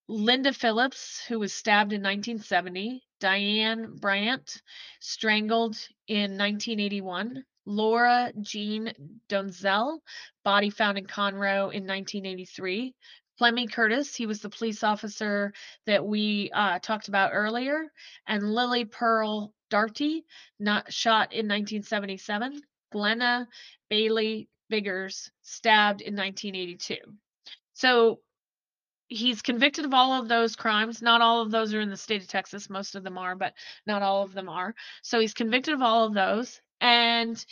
Linda 0.07 0.53
Phillips, 0.53 1.25
who 1.25 1.39
was 1.39 1.53
stabbed 1.53 1.91
in 1.91 2.03
1970. 2.03 3.03
Diane 3.19 3.95
Bryant, 3.95 4.61
strangled 4.99 5.75
in 6.07 6.37
1981. 6.37 7.43
Laura 7.65 8.31
Jean 8.41 8.93
Donzel, 9.27 10.01
body 10.43 10.69
found 10.69 10.99
in 10.99 11.07
Conroe 11.07 11.73
in 11.73 11.87
1983. 11.87 12.93
Clemmy 13.39 13.65
Curtis, 13.67 14.15
he 14.15 14.27
was 14.27 14.41
the 14.41 14.49
police 14.49 14.83
officer 14.83 15.51
that 15.87 16.05
we 16.05 16.51
uh, 16.53 16.77
talked 16.77 17.07
about 17.07 17.31
earlier. 17.33 17.91
And 18.27 18.53
Lily 18.53 18.85
Pearl 18.85 19.51
Darty, 19.71 20.25
not 20.59 20.93
shot 20.93 21.33
in 21.33 21.47
1977. 21.47 22.61
Glenna 22.91 23.47
Bailey 23.89 24.47
Biggers, 24.69 25.31
stabbed 25.41 26.01
in 26.01 26.15
1982. 26.15 26.97
So 27.73 28.19
he's 29.07 29.41
convicted 29.41 29.85
of 29.85 29.93
all 29.93 30.21
of 30.21 30.27
those 30.27 30.55
crimes. 30.55 31.01
Not 31.01 31.21
all 31.21 31.41
of 31.41 31.51
those 31.51 31.73
are 31.73 31.81
in 31.81 31.89
the 31.89 31.97
state 31.97 32.21
of 32.21 32.27
Texas. 32.27 32.69
Most 32.69 32.95
of 32.95 33.03
them 33.03 33.17
are, 33.17 33.35
but 33.35 33.53
not 33.85 34.01
all 34.01 34.23
of 34.23 34.33
them 34.33 34.49
are. 34.49 34.73
So 35.01 35.19
he's 35.19 35.33
convicted 35.33 35.73
of 35.73 35.81
all 35.81 36.05
of 36.05 36.13
those. 36.13 36.59
And 36.81 37.43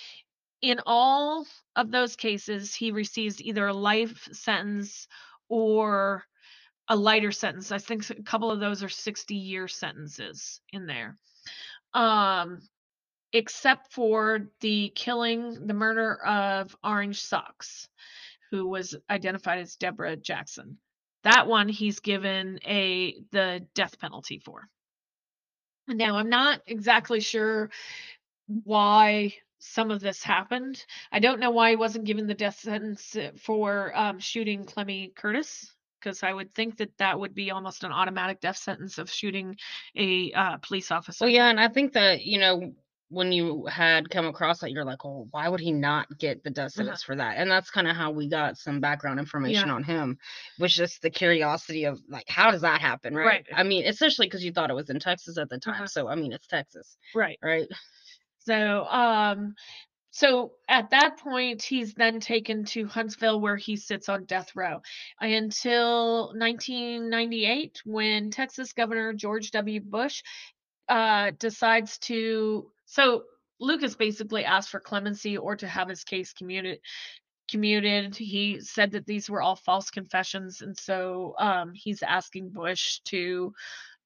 in 0.62 0.80
all 0.86 1.46
of 1.76 1.92
those 1.92 2.16
cases, 2.16 2.74
he 2.74 2.92
receives 2.92 3.42
either 3.42 3.68
a 3.68 3.74
life 3.74 4.30
sentence 4.32 5.08
or 5.50 6.24
a 6.88 6.96
lighter 6.96 7.32
sentence. 7.32 7.72
I 7.72 7.78
think 7.78 8.10
a 8.10 8.24
couple 8.24 8.52
of 8.52 8.60
those 8.60 8.84
are 8.84 8.90
60 8.90 9.36
year 9.36 9.68
sentences 9.68 10.62
in 10.72 10.86
there. 10.86 11.18
Um, 11.94 12.62
except 13.34 13.92
for 13.92 14.48
the 14.62 14.92
killing, 14.96 15.68
the 15.68 15.74
murder 15.74 16.24
of 16.24 16.76
Orange 16.84 17.22
Socks, 17.22 17.90
who 18.52 18.68
was 18.68 18.96
identified 19.10 19.60
as 19.60 19.76
Deborah 19.76 20.16
Jackson. 20.16 20.78
That 21.24 21.48
one 21.48 21.70
he's 21.70 22.00
given 22.00 22.60
a 22.66 23.16
the 23.32 23.66
death 23.74 24.00
penalty 24.00 24.40
for. 24.40 24.68
Now 25.88 26.18
I'm 26.18 26.30
not 26.30 26.62
exactly 26.68 27.20
sure 27.20 27.72
why 28.48 29.34
some 29.60 29.92
of 29.92 30.02
this 30.02 30.22
happened. 30.22 30.84
I 31.12 31.20
don't 31.20 31.40
know 31.40 31.52
why 31.52 31.72
he 31.72 31.76
wasn't 31.76 32.06
given 32.06 32.28
the 32.28 32.34
death 32.34 32.60
sentence 32.60 33.16
for 33.38 33.98
um, 33.98 34.20
shooting 34.20 34.66
Clemmy 34.66 35.14
Curtis 35.16 35.74
because 36.00 36.22
I 36.22 36.34
would 36.34 36.54
think 36.54 36.78
that 36.78 36.98
that 36.98 37.20
would 37.20 37.34
be 37.34 37.52
almost 37.52 37.86
an 37.86 37.94
automatic 37.94 38.42
death 38.42 38.58
sentence 38.58 38.98
of 38.98 39.10
shooting 39.10 39.56
a 39.96 40.34
uh, 40.34 40.58
police 40.58 40.92
officer. 40.92 41.26
Well, 41.26 41.32
yeah, 41.32 41.50
and 41.50 41.60
I 41.60 41.70
think 41.70 41.94
that 41.94 42.26
you 42.26 42.40
know 42.40 42.74
when 43.14 43.32
you 43.32 43.66
had 43.68 44.10
come 44.10 44.26
across 44.26 44.60
that, 44.60 44.72
you're 44.72 44.86
like, 44.86 45.06
"Oh, 45.06 45.28
why 45.32 45.48
would 45.50 45.60
he 45.60 45.72
not 45.72 46.08
get 46.18 46.44
the 46.44 46.50
death 46.50 46.68
Uh-huh. 46.78 46.84
sentence 46.84 47.04
for 47.04 47.16
that?" 47.16 47.38
And 47.38 47.50
that's 47.52 47.70
kind 47.72 47.88
of 47.88 47.96
how 47.96 48.12
we 48.12 48.28
got 48.28 48.58
some 48.58 48.80
background 48.82 49.20
information 49.20 49.70
Yeah. 49.70 49.76
on 49.76 49.84
him, 49.84 50.18
was 50.60 50.74
just 50.76 51.02
the 51.02 51.10
curiosity 51.10 51.86
of 51.86 52.00
like, 52.10 52.28
how 52.30 52.52
does 52.52 52.62
that 52.62 52.82
happen, 52.82 53.16
right? 53.16 53.28
Right. 53.28 53.46
I 53.54 53.64
mean, 53.64 53.86
especially 53.88 54.28
because 54.28 54.44
you 54.44 54.52
thought 54.52 54.70
it 54.72 54.76
was 54.76 54.90
in 54.90 55.00
Texas 55.00 55.38
at 55.38 55.50
the 55.50 55.60
time, 55.60 55.74
Uh-huh. 55.76 55.88
so 55.88 56.08
I 56.08 56.16
mean, 56.16 56.34
it's 56.34 56.48
Texas, 56.48 56.98
Right. 57.14 57.40
right? 57.44 57.68
So, 58.40 58.86
um, 58.86 59.56
so 60.12 60.54
at 60.70 60.92
that 60.92 61.18
point, 61.20 61.64
he's 61.64 61.94
then 61.96 62.20
taken 62.20 62.66
to 62.66 62.86
Huntsville, 62.88 63.40
where 63.42 63.56
he 63.58 63.78
sits 63.78 64.10
on 64.10 64.26
death 64.26 64.56
row 64.56 64.82
until 65.20 66.34
1998, 66.36 67.82
when 67.86 68.30
Texas 68.32 68.74
Governor 68.74 69.14
George 69.14 69.52
W. 69.52 69.82
Bush 69.82 70.24
uh, 70.90 71.32
decides 71.40 71.98
to. 72.00 72.70
So 72.94 73.24
Lucas 73.60 73.96
basically 73.96 74.46
asked 74.46 74.70
for 74.70 74.80
clemency 74.80 75.36
or 75.36 75.56
to 75.56 75.68
have 75.68 75.90
his 75.90 76.04
case 76.04 76.32
commuted. 76.32 76.78
Commuted. 77.50 78.16
He 78.16 78.60
said 78.60 78.92
that 78.92 79.08
these 79.08 79.32
were 79.32 79.42
all 79.42 79.56
false 79.56 79.90
confessions, 79.90 80.62
and 80.62 80.78
so 80.78 81.34
um, 81.40 81.74
he's 81.74 82.04
asking 82.04 82.52
Bush 82.52 83.00
to 83.06 83.52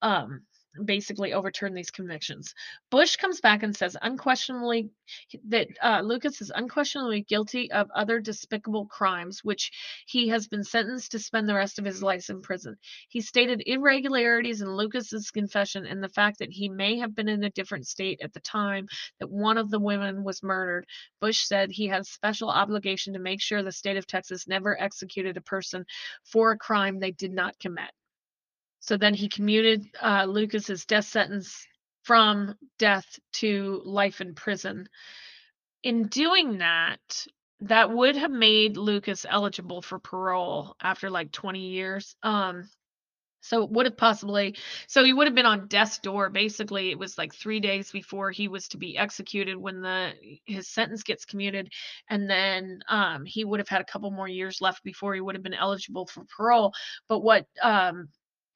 um, 0.01 0.41
basically 0.85 1.33
overturn 1.33 1.73
these 1.73 1.91
convictions. 1.91 2.53
Bush 2.89 3.15
comes 3.15 3.41
back 3.41 3.63
and 3.63 3.75
says 3.75 3.97
unquestionably 4.01 4.89
that 5.47 5.67
uh, 5.81 6.01
Lucas 6.01 6.41
is 6.41 6.51
unquestionably 6.53 7.21
guilty 7.21 7.71
of 7.71 7.89
other 7.95 8.19
despicable 8.19 8.85
crimes, 8.85 9.43
which 9.43 9.71
he 10.05 10.27
has 10.29 10.47
been 10.47 10.63
sentenced 10.63 11.11
to 11.11 11.19
spend 11.19 11.47
the 11.47 11.55
rest 11.55 11.79
of 11.79 11.85
his 11.85 12.03
life 12.03 12.29
in 12.29 12.41
prison. 12.41 12.75
He 13.09 13.21
stated 13.21 13.63
irregularities 13.65 14.61
in 14.61 14.75
Lucas's 14.75 15.31
confession 15.31 15.85
and 15.85 16.03
the 16.03 16.09
fact 16.09 16.39
that 16.39 16.51
he 16.51 16.69
may 16.69 16.97
have 16.97 17.15
been 17.15 17.29
in 17.29 17.43
a 17.43 17.49
different 17.49 17.87
state 17.87 18.19
at 18.21 18.33
the 18.33 18.39
time 18.39 18.87
that 19.19 19.29
one 19.29 19.57
of 19.57 19.69
the 19.69 19.79
women 19.79 20.23
was 20.23 20.43
murdered. 20.43 20.85
Bush 21.19 21.39
said 21.39 21.71
he 21.71 21.87
had 21.87 22.01
a 22.01 22.05
special 22.05 22.49
obligation 22.49 23.13
to 23.13 23.19
make 23.19 23.41
sure 23.41 23.63
the 23.63 23.71
state 23.71 23.97
of 23.97 24.07
Texas 24.07 24.47
never 24.47 24.79
executed 24.81 25.37
a 25.37 25.41
person 25.41 25.85
for 26.23 26.51
a 26.51 26.57
crime 26.57 26.99
they 26.99 27.11
did 27.11 27.31
not 27.31 27.57
commit. 27.59 27.91
So 28.87 28.95
then 28.95 29.13
he 29.13 29.27
commuted 29.27 29.85
uh, 30.01 30.23
Lucas's 30.23 30.85
death 30.85 31.03
sentence 31.03 31.67
from 32.03 32.55
death 32.79 33.19
to 33.33 33.81
life 33.83 34.21
in 34.21 34.33
prison. 34.33 34.87
In 35.83 36.07
doing 36.07 36.59
that, 36.59 37.25
that 37.59 37.91
would 37.91 38.15
have 38.15 38.31
made 38.31 38.77
Lucas 38.77 39.25
eligible 39.29 39.81
for 39.81 39.99
parole 39.99 40.77
after 40.81 41.09
like 41.09 41.33
20 41.33 41.67
years. 41.67 42.15
Um, 42.23 42.69
so 43.41 43.63
it 43.63 43.71
would 43.71 43.87
have 43.87 43.97
possibly, 43.97 44.55
so 44.87 45.03
he 45.03 45.11
would 45.11 45.27
have 45.27 45.35
been 45.35 45.45
on 45.45 45.67
death's 45.67 45.99
door. 45.99 46.29
Basically, 46.29 46.89
it 46.89 46.97
was 46.97 47.17
like 47.17 47.35
three 47.35 47.59
days 47.59 47.91
before 47.91 48.31
he 48.31 48.47
was 48.47 48.69
to 48.69 48.77
be 48.77 48.97
executed 48.97 49.57
when 49.57 49.81
the 49.81 50.13
his 50.45 50.69
sentence 50.69 51.03
gets 51.03 51.25
commuted, 51.25 51.69
and 52.09 52.29
then 52.29 52.79
um, 52.87 53.25
he 53.25 53.43
would 53.43 53.59
have 53.59 53.69
had 53.69 53.81
a 53.81 53.85
couple 53.85 54.11
more 54.11 54.29
years 54.29 54.61
left 54.61 54.81
before 54.85 55.13
he 55.13 55.19
would 55.19 55.35
have 55.35 55.43
been 55.43 55.53
eligible 55.53 56.05
for 56.07 56.23
parole. 56.37 56.73
But 57.09 57.19
what 57.19 57.45
um, 57.61 58.07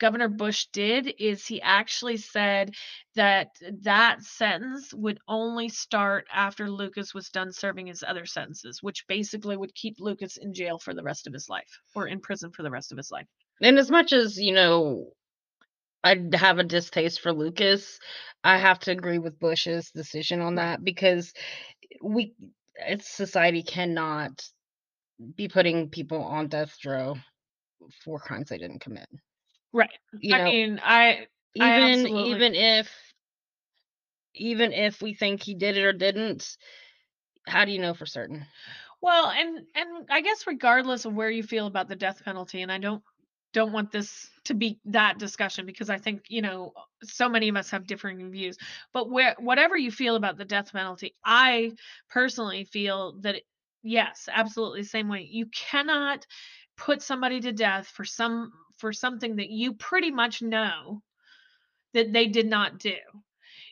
Governor 0.02 0.30
Bush 0.30 0.66
did 0.74 1.14
is 1.20 1.46
he 1.46 1.62
actually 1.62 2.18
said 2.18 2.74
that 3.14 3.50
that 3.84 4.24
sentence 4.24 4.92
would 4.96 5.20
only 5.28 5.70
start 5.70 6.26
after 6.34 6.72
Lucas 6.72 7.14
was 7.14 7.30
done 7.30 7.54
serving 7.54 7.86
his 7.86 8.02
other 8.02 8.26
sentences, 8.26 8.82
which 8.82 9.06
basically 9.08 9.56
would 9.56 9.76
keep 9.76 9.98
Lucas 10.00 10.38
in 10.38 10.56
jail 10.56 10.80
for 10.80 10.96
the 10.96 11.04
rest 11.04 11.28
of 11.28 11.34
his 11.34 11.48
life 11.48 11.70
or 11.94 12.08
in 12.08 12.20
prison 12.20 12.52
for 12.52 12.64
the 12.64 12.72
rest 12.72 12.92
of 12.92 12.98
his 12.98 13.12
life. 13.12 13.28
And 13.62 13.78
as 13.78 13.92
much 13.92 14.12
as 14.12 14.40
you 14.40 14.54
know, 14.54 15.12
I 16.04 16.18
have 16.34 16.58
a 16.58 16.64
distaste 16.64 17.22
for 17.22 17.32
Lucas, 17.32 18.00
I 18.44 18.58
have 18.58 18.80
to 18.80 18.92
agree 18.92 19.20
with 19.20 19.40
Bush's 19.40 19.92
decision 19.92 20.42
on 20.42 20.56
that 20.56 20.84
because 20.84 21.32
we, 22.02 22.34
it's 22.76 23.08
society 23.08 23.62
cannot 23.62 24.44
be 25.36 25.48
putting 25.48 25.90
people 25.90 26.24
on 26.24 26.48
death 26.48 26.76
row 26.88 27.18
for 28.04 28.18
crimes 28.18 28.50
they 28.50 28.58
didn't 28.58 28.82
commit. 28.82 29.08
Right. 29.73 29.99
You 30.19 30.36
know, 30.36 30.51
I 30.51 30.51
mean, 30.51 30.79
I 30.84 31.27
I 31.60 31.75
even 31.75 32.07
absolutely- 32.07 32.15
even 32.17 32.55
if 32.55 33.13
even 34.34 34.73
if 34.73 35.01
we 35.01 35.13
think 35.13 35.41
he 35.43 35.53
did 35.53 35.77
it 35.77 35.84
or 35.84 35.93
didn't, 35.93 36.57
how 37.47 37.65
do 37.65 37.71
you 37.71 37.79
know 37.79 37.93
for 37.93 38.05
certain? 38.05 38.45
well, 39.01 39.27
and 39.29 39.65
and 39.75 40.07
I 40.10 40.21
guess 40.21 40.45
regardless 40.47 41.05
of 41.05 41.13
where 41.13 41.29
you 41.29 41.43
feel 41.43 41.67
about 41.67 41.88
the 41.88 41.95
death 41.95 42.23
penalty, 42.23 42.62
and 42.62 42.71
I 42.71 42.77
don't 42.77 43.03
don't 43.53 43.73
want 43.73 43.91
this 43.91 44.29
to 44.45 44.53
be 44.53 44.79
that 44.86 45.19
discussion 45.19 45.65
because 45.65 45.89
I 45.89 45.97
think 45.97 46.25
you 46.29 46.41
know 46.41 46.73
so 47.03 47.27
many 47.29 47.49
of 47.49 47.55
us 47.55 47.71
have 47.71 47.88
differing 47.88 48.31
views. 48.31 48.57
But 48.93 49.10
where 49.10 49.36
whatever 49.39 49.77
you 49.77 49.91
feel 49.91 50.15
about 50.15 50.38
the 50.38 50.45
death 50.45 50.71
penalty, 50.71 51.15
I 51.25 51.73
personally 52.10 52.63
feel 52.65 53.19
that 53.21 53.36
it, 53.36 53.43
yes, 53.84 54.29
absolutely 54.31 54.84
same 54.84 55.10
way. 55.10 55.27
You 55.29 55.47
cannot 55.47 56.25
put 56.77 57.01
somebody 57.01 57.39
to 57.41 57.51
death 57.51 57.88
for 57.88 58.05
some 58.05 58.51
for 58.82 58.91
something 58.91 59.38
that 59.38 59.50
you 59.50 59.74
pretty 59.74 60.12
much 60.12 60.41
know 60.41 61.02
that 61.94 62.12
they 62.12 62.28
did 62.28 62.48
not 62.48 62.80
do. 62.80 62.98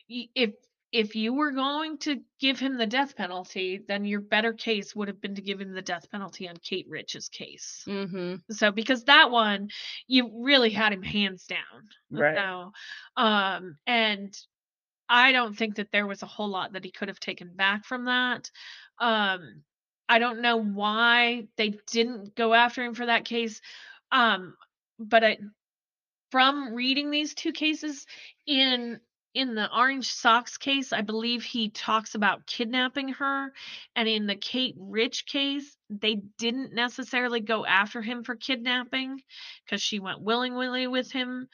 If 0.08 0.52
if 0.92 1.14
you 1.14 1.32
were 1.34 1.52
going 1.52 1.98
to 1.98 2.20
give 2.40 2.58
him 2.58 2.76
the 2.76 2.86
death 2.86 3.16
penalty, 3.16 3.80
then 3.86 4.04
your 4.04 4.20
better 4.20 4.52
case 4.52 4.94
would 4.96 5.06
have 5.06 5.20
been 5.20 5.36
to 5.36 5.42
give 5.42 5.60
him 5.60 5.72
the 5.72 5.82
death 5.82 6.10
penalty 6.10 6.48
on 6.48 6.56
Kate 6.56 6.86
Rich's 6.88 7.28
case. 7.28 7.84
Mm-hmm. 7.86 8.36
So 8.50 8.72
because 8.72 9.04
that 9.04 9.30
one, 9.30 9.68
you 10.08 10.30
really 10.42 10.70
had 10.70 10.92
him 10.92 11.02
hands 11.02 11.46
down. 11.46 11.58
Right. 12.10 12.36
So, 12.36 12.72
um, 13.16 13.76
and 13.86 14.36
I 15.08 15.30
don't 15.30 15.56
think 15.56 15.76
that 15.76 15.92
there 15.92 16.08
was 16.08 16.22
a 16.22 16.26
whole 16.26 16.48
lot 16.48 16.72
that 16.72 16.84
he 16.84 16.90
could 16.90 17.08
have 17.08 17.20
taken 17.20 17.52
back 17.54 17.84
from 17.84 18.06
that. 18.06 18.50
Um, 18.98 19.62
I 20.08 20.18
don't 20.18 20.42
know 20.42 20.56
why 20.56 21.46
they 21.56 21.74
didn't 21.86 22.34
go 22.34 22.52
after 22.52 22.82
him 22.82 22.94
for 22.94 23.06
that 23.06 23.24
case. 23.24 23.60
Um, 24.10 24.56
but 25.00 25.24
I, 25.24 25.38
from 26.30 26.74
reading 26.74 27.10
these 27.10 27.34
two 27.34 27.52
cases 27.52 28.06
in 28.46 29.00
in 29.32 29.54
the 29.54 29.72
Orange 29.72 30.12
Socks 30.12 30.58
case, 30.58 30.92
I 30.92 31.02
believe 31.02 31.44
he 31.44 31.70
talks 31.70 32.16
about 32.16 32.46
kidnapping 32.46 33.10
her, 33.10 33.52
and 33.94 34.08
in 34.08 34.26
the 34.26 34.34
Kate 34.34 34.74
Rich 34.76 35.26
case, 35.26 35.76
they 35.88 36.16
didn't 36.36 36.74
necessarily 36.74 37.38
go 37.40 37.64
after 37.64 38.02
him 38.02 38.24
for 38.24 38.34
kidnapping 38.34 39.22
because 39.64 39.80
she 39.80 40.00
went 40.00 40.20
willingly 40.20 40.88
with 40.88 41.12
him, 41.12 41.48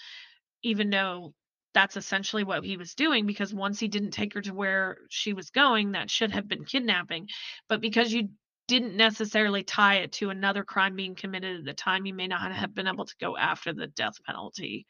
even 0.62 0.88
though 0.88 1.35
that's 1.74 1.98
essentially 1.98 2.44
what 2.44 2.64
he 2.64 2.78
was 2.78 2.94
doing 2.94 3.26
because 3.26 3.52
once 3.52 3.78
he 3.78 3.88
didn't 3.88 4.12
take 4.12 4.32
her 4.32 4.40
to 4.40 4.54
where 4.54 4.96
she 5.11 5.35
was 5.35 5.50
going, 5.50 5.92
that 5.92 6.11
should 6.11 6.30
have 6.30 6.48
been 6.48 6.64
kidnapping. 6.64 7.28
But 7.68 7.82
because 7.82 8.11
you 8.11 8.30
didn't 8.68 8.96
necessarily 8.96 9.62
tie 9.62 9.96
it 9.96 10.12
to 10.12 10.31
another 10.31 10.64
crime 10.64 10.96
being 10.96 11.14
committed 11.14 11.59
at 11.59 11.64
the 11.64 11.74
time, 11.74 12.07
you 12.07 12.14
may 12.14 12.29
not 12.29 12.52
have 12.52 12.74
been 12.74 12.88
able 12.88 13.07
to 13.07 13.14
go 13.20 13.37
after 13.37 13.72
the 13.72 13.87
death 13.88 14.22
penalty 14.26 14.87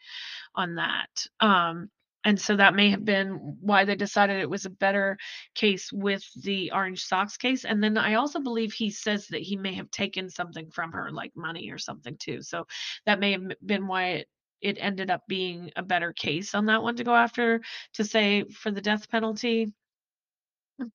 on 0.54 0.76
that. 0.76 1.08
Um, 1.40 1.90
and 2.24 2.40
so 2.40 2.56
that 2.56 2.74
may 2.74 2.90
have 2.90 3.04
been 3.04 3.56
why 3.60 3.84
they 3.84 3.94
decided 3.94 4.40
it 4.40 4.50
was 4.50 4.66
a 4.66 4.70
better 4.70 5.16
case 5.54 5.90
with 5.92 6.24
the 6.42 6.72
orange 6.72 7.04
socks 7.04 7.36
case 7.36 7.64
and 7.64 7.82
then 7.82 7.96
i 7.96 8.14
also 8.14 8.40
believe 8.40 8.72
he 8.72 8.90
says 8.90 9.28
that 9.28 9.40
he 9.42 9.56
may 9.56 9.74
have 9.74 9.90
taken 9.92 10.28
something 10.28 10.70
from 10.70 10.92
her 10.92 11.10
like 11.12 11.32
money 11.36 11.70
or 11.70 11.78
something 11.78 12.16
too 12.18 12.42
so 12.42 12.66
that 13.06 13.20
may 13.20 13.32
have 13.32 13.42
been 13.64 13.86
why 13.86 14.08
it 14.08 14.28
it 14.60 14.78
ended 14.80 15.10
up 15.10 15.22
being 15.28 15.70
a 15.76 15.82
better 15.82 16.12
case 16.12 16.54
on 16.54 16.66
that 16.66 16.82
one 16.82 16.96
to 16.96 17.04
go 17.04 17.14
after 17.14 17.60
to 17.94 18.04
say 18.04 18.44
for 18.44 18.72
the 18.72 18.80
death 18.80 19.08
penalty 19.08 19.72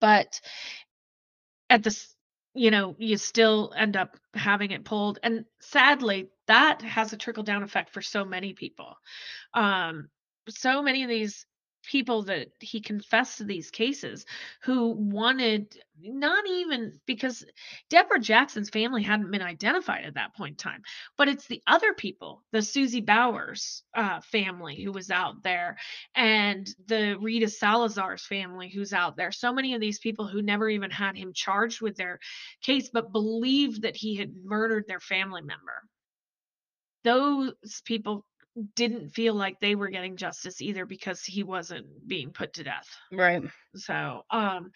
but 0.01 0.41
at 1.69 1.83
this 1.83 2.10
you 2.53 2.71
know 2.71 2.95
you 2.99 3.17
still 3.17 3.73
end 3.77 3.95
up 3.95 4.17
having 4.33 4.71
it 4.71 4.83
pulled 4.83 5.19
and 5.23 5.45
sadly 5.61 6.29
that 6.47 6.81
has 6.81 7.13
a 7.13 7.17
trickle 7.17 7.43
down 7.43 7.63
effect 7.63 7.93
for 7.93 8.01
so 8.01 8.25
many 8.25 8.53
people. 8.53 8.95
Um 9.53 10.09
so 10.49 10.81
many 10.81 11.03
of 11.03 11.09
these 11.09 11.45
people 11.83 12.23
that 12.23 12.49
he 12.59 12.81
confessed 12.81 13.37
to 13.37 13.43
these 13.43 13.71
cases 13.71 14.25
who 14.63 14.91
wanted 14.91 15.75
not 16.03 16.47
even 16.47 16.99
because 17.05 17.45
Deborah 17.89 18.19
Jackson's 18.19 18.69
family 18.69 19.03
hadn't 19.03 19.31
been 19.31 19.41
identified 19.41 20.05
at 20.05 20.15
that 20.15 20.35
point 20.35 20.53
in 20.53 20.57
time, 20.57 20.81
but 21.17 21.27
it's 21.27 21.47
the 21.47 21.61
other 21.67 21.93
people, 21.93 22.43
the 22.51 22.61
Susie 22.61 23.01
Bowers 23.01 23.83
uh, 23.95 24.21
family 24.21 24.81
who 24.81 24.91
was 24.91 25.11
out 25.11 25.43
there, 25.43 25.77
and 26.15 26.67
the 26.87 27.17
Rita 27.19 27.47
Salazar's 27.47 28.25
family 28.25 28.69
who's 28.69 28.93
out 28.93 29.17
there. 29.17 29.31
So 29.31 29.53
many 29.53 29.73
of 29.73 29.81
these 29.81 29.99
people 29.99 30.27
who 30.27 30.41
never 30.41 30.69
even 30.69 30.91
had 30.91 31.15
him 31.15 31.33
charged 31.33 31.81
with 31.81 31.95
their 31.95 32.19
case, 32.61 32.89
but 32.91 33.11
believed 33.11 33.83
that 33.83 33.95
he 33.95 34.15
had 34.15 34.33
murdered 34.43 34.85
their 34.87 34.99
family 34.99 35.41
member. 35.41 35.83
Those 37.03 37.81
people 37.85 38.25
didn't 38.75 39.09
feel 39.09 39.33
like 39.33 39.59
they 39.59 39.75
were 39.75 39.89
getting 39.89 40.17
justice 40.17 40.61
either 40.61 40.85
because 40.85 41.23
he 41.23 41.43
wasn't 41.43 41.85
being 42.07 42.31
put 42.31 42.53
to 42.53 42.63
death. 42.63 42.87
Right. 43.11 43.43
So, 43.75 44.23
um 44.29 44.71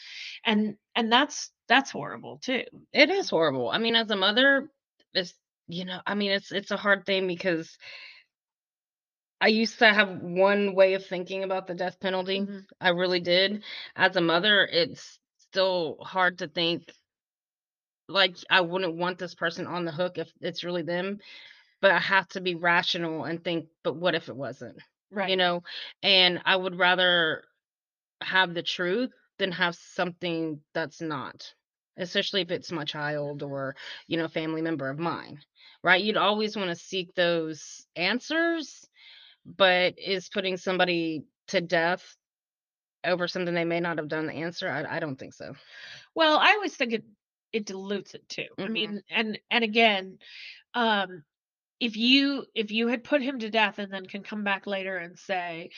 and 0.45 0.75
and 0.95 1.11
that's 1.11 1.51
that's 1.67 1.91
horrible 1.91 2.39
too. 2.43 2.63
It 2.93 3.09
is 3.09 3.29
horrible. 3.29 3.69
I 3.69 3.77
mean, 3.77 3.95
as 3.95 4.09
a 4.11 4.15
mother, 4.15 4.69
it's 5.13 5.33
you 5.67 5.85
know, 5.85 5.99
I 6.05 6.15
mean, 6.15 6.31
it's 6.31 6.51
it's 6.51 6.71
a 6.71 6.77
hard 6.77 7.05
thing 7.05 7.27
because 7.27 7.77
I 9.41 9.47
used 9.47 9.79
to 9.79 9.93
have 9.93 10.21
one 10.21 10.75
way 10.75 10.93
of 10.93 11.05
thinking 11.05 11.43
about 11.43 11.67
the 11.67 11.75
death 11.75 11.99
penalty. 11.99 12.41
Mhm. 12.41 12.65
I 12.81 12.89
really 12.89 13.19
did. 13.19 13.63
As 13.95 14.15
a 14.15 14.21
mother, 14.21 14.65
it's 14.65 15.19
still 15.37 15.97
hard 16.01 16.39
to 16.39 16.47
think 16.47 16.91
like 18.07 18.35
I 18.49 18.61
wouldn't 18.61 18.95
want 18.95 19.17
this 19.17 19.35
person 19.35 19.67
on 19.67 19.85
the 19.85 19.91
hook 19.91 20.17
if 20.17 20.31
it's 20.41 20.63
really 20.63 20.83
them 20.83 21.19
but 21.85 21.91
I 21.93 21.99
have 21.99 22.27
to 22.29 22.41
be 22.41 22.55
rational 22.55 23.25
and 23.25 23.43
think, 23.43 23.67
but 23.83 23.95
what 23.95 24.15
if 24.15 24.27
it 24.29 24.35
wasn't? 24.35 24.81
Right. 25.11 25.29
You 25.29 25.37
know, 25.37 25.61
and 26.01 26.41
I 26.43 26.55
would 26.55 26.79
rather 26.79 27.43
have 28.21 28.53
the 28.55 28.63
truth 28.63 29.11
than 29.37 29.51
have 29.51 29.75
something 29.75 30.61
that's 30.73 31.01
not, 31.01 31.53
especially 31.97 32.41
if 32.41 32.51
it's 32.51 32.71
my 32.71 32.85
child 32.85 33.43
or, 33.43 33.75
you 34.07 34.17
know, 34.17 34.27
family 34.27 34.61
member 34.61 34.89
of 34.89 34.99
mine. 34.99 35.39
Right? 35.83 36.03
You'd 36.03 36.17
always 36.17 36.57
want 36.57 36.69
to 36.71 36.75
seek 36.75 37.13
those 37.13 37.85
answers, 37.95 38.89
but 39.45 39.99
is 39.99 40.29
putting 40.29 40.57
somebody 40.57 41.23
to 41.49 41.61
death 41.61 42.17
over 43.05 43.27
something 43.27 43.53
they 43.53 43.65
may 43.65 43.79
not 43.79 43.97
have 43.99 44.07
done 44.09 44.27
the 44.27 44.33
answer? 44.33 44.69
I, 44.69 44.97
I 44.97 44.99
don't 44.99 45.17
think 45.17 45.33
so. 45.35 45.55
Well, 46.15 46.37
I 46.37 46.53
always 46.53 46.75
think 46.75 46.93
it 46.93 47.05
it 47.53 47.65
dilutes 47.65 48.15
it 48.15 48.27
too. 48.29 48.47
I 48.63 48.69
Mhm. 48.69 48.73
mean, 48.73 49.03
and 49.09 49.39
and 49.51 49.63
again, 49.63 50.19
um 50.75 51.23
if 51.79 51.97
you 51.97 52.45
if 52.55 52.71
you 52.71 52.87
had 52.87 53.03
put 53.03 53.21
him 53.21 53.39
to 53.39 53.49
death 53.49 53.79
and 53.79 53.91
then 53.91 54.05
can 54.05 54.23
come 54.23 54.43
back 54.43 54.65
later 54.67 54.97
and 54.97 55.17
say 55.17 55.69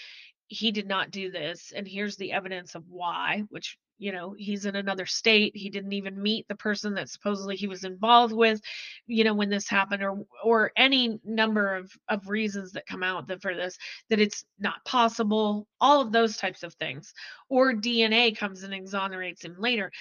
he 0.47 0.71
did 0.71 0.87
not 0.87 1.11
do 1.11 1.31
this 1.31 1.73
and 1.75 1.87
here's 1.87 2.17
the 2.17 2.31
evidence 2.31 2.75
of 2.75 2.83
why 2.89 3.43
which 3.49 3.77
you 3.99 4.11
know 4.11 4.35
he's 4.37 4.65
in 4.65 4.75
another 4.75 5.05
state 5.05 5.51
he 5.55 5.69
didn't 5.69 5.93
even 5.93 6.21
meet 6.21 6.47
the 6.47 6.55
person 6.55 6.93
that 6.93 7.09
supposedly 7.09 7.55
he 7.55 7.67
was 7.67 7.83
involved 7.83 8.33
with 8.33 8.61
you 9.07 9.23
know 9.23 9.33
when 9.33 9.49
this 9.49 9.67
happened 9.67 10.03
or 10.03 10.19
or 10.43 10.71
any 10.77 11.19
number 11.25 11.75
of 11.75 11.91
of 12.07 12.29
reasons 12.29 12.71
that 12.71 12.85
come 12.85 13.03
out 13.03 13.27
that 13.27 13.41
for 13.41 13.55
this 13.55 13.77
that 14.09 14.19
it's 14.19 14.45
not 14.59 14.85
possible 14.85 15.67
all 15.81 15.99
of 15.99 16.11
those 16.11 16.37
types 16.37 16.63
of 16.63 16.73
things 16.75 17.13
or 17.49 17.73
dna 17.73 18.37
comes 18.37 18.63
and 18.63 18.73
exonerates 18.73 19.43
him 19.43 19.55
later. 19.59 19.91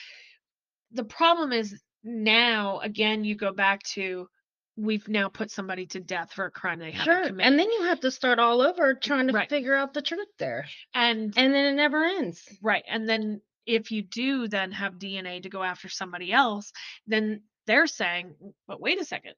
The 0.93 1.05
problem 1.05 1.53
is 1.53 1.83
now 2.05 2.81
again 2.81 3.25
you 3.25 3.35
go 3.35 3.53
back 3.53 3.83
to 3.83 4.29
we've 4.77 5.09
now 5.09 5.29
put 5.29 5.51
somebody 5.51 5.87
to 5.87 6.01
death 6.01 6.33
for 6.33 6.45
a 6.47 6.51
crime 6.51 6.79
they 6.79 6.91
haven't 6.91 7.05
Sure. 7.05 7.27
committed. 7.29 7.47
And 7.51 7.59
then 7.59 7.71
you 7.71 7.83
have 7.85 8.01
to 8.01 8.11
start 8.11 8.39
all 8.39 8.61
over 8.61 8.95
trying 8.95 9.29
to 9.29 9.33
Right. 9.33 9.49
figure 9.49 9.75
out 9.75 9.95
the 9.95 10.03
truth 10.03 10.29
there. 10.39 10.67
and 10.95 11.33
And 11.37 11.55
then 11.55 11.65
it 11.67 11.73
never 11.75 12.05
ends. 12.05 12.47
right, 12.63 12.85
and 12.87 13.09
then 13.09 13.41
if 13.65 13.91
you 13.91 14.03
do 14.03 14.47
then 14.49 14.71
have 14.73 14.99
DNA 14.99 15.41
to 15.43 15.49
go 15.49 15.63
after 15.63 15.89
somebody 15.89 16.33
else, 16.33 16.73
then 17.07 17.43
they're 17.67 17.87
saying, 17.89 18.35
but 18.69 18.81
wait 18.81 19.01
a 19.01 19.05
second, 19.05 19.35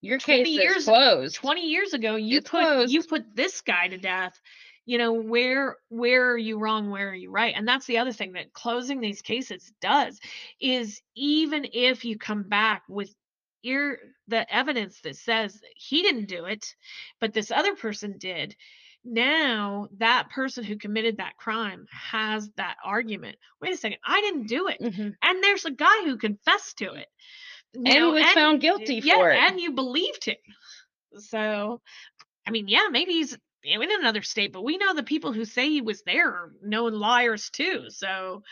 Your 0.00 0.18
20 0.18 0.44
case 0.44 0.62
years- 0.62 0.76
is 0.78 0.84
closed. 0.84 1.34
20 1.36 1.68
years 1.68 1.92
ago 1.92 2.16
you 2.16 2.38
It's 2.38 2.50
put 2.50 2.88
you 2.88 3.02
put 3.04 3.34
this 3.36 3.60
guy 3.60 3.88
to 3.88 3.98
death. 3.98 4.40
You 4.86 4.96
know, 4.96 5.12
where 5.12 5.76
where 5.90 6.30
are 6.32 6.38
you 6.38 6.58
wrong, 6.58 6.88
where 6.90 7.10
are 7.10 7.14
you 7.14 7.30
right? 7.30 7.54
And 7.54 7.68
that's 7.68 7.84
the 7.86 7.98
other 7.98 8.12
thing 8.12 8.32
that 8.32 8.52
closing 8.54 9.00
these 9.00 9.20
cases 9.22 9.70
does 9.82 10.18
is 10.60 11.02
even 11.14 11.66
if 11.72 12.04
you 12.06 12.16
come 12.16 12.44
back 12.44 12.84
with 12.88 13.14
your 13.62 13.98
the 14.28 14.52
evidence 14.54 15.00
that 15.02 15.16
says 15.16 15.60
he 15.76 16.02
didn't 16.02 16.26
do 16.26 16.44
it, 16.46 16.64
but 17.20 17.32
this 17.32 17.50
other 17.50 17.74
person 17.76 18.16
did, 18.18 18.54
now 19.04 19.88
that 19.98 20.30
person 20.30 20.64
who 20.64 20.76
committed 20.76 21.16
that 21.18 21.36
crime 21.36 21.86
has 21.90 22.50
that 22.56 22.76
argument. 22.84 23.36
Wait 23.60 23.72
a 23.74 23.76
second, 23.76 23.98
I 24.04 24.20
didn't 24.20 24.46
do 24.48 24.68
it. 24.68 24.80
Mhm. 24.80 25.14
And 25.22 25.42
there's 25.44 25.64
a 25.64 25.70
guy 25.70 26.04
who 26.04 26.16
confessed 26.18 26.78
to 26.78 26.92
it. 26.94 27.08
You 27.74 27.82
And 27.86 27.94
know, 28.00 28.10
was 28.12 28.24
found 28.32 28.60
guilty 28.60 28.94
yeah, 28.96 29.14
for 29.16 29.30
it. 29.30 29.38
and 29.38 29.60
you 29.60 29.72
believed 29.72 30.24
him. 30.24 30.36
So, 31.18 31.80
I 32.46 32.50
mean, 32.50 32.68
yeah, 32.68 32.88
maybe 32.90 33.12
he's 33.12 33.36
in 33.64 33.90
another 34.00 34.22
state, 34.22 34.52
but 34.52 34.62
we 34.64 34.78
know 34.78 34.94
the 34.94 35.02
people 35.02 35.32
who 35.32 35.44
say 35.44 35.68
he 35.68 35.80
was 35.80 36.02
there 36.02 36.28
are 36.28 36.52
known 36.62 36.94
liars 36.94 37.50
too. 37.50 37.90
So, 37.90 38.42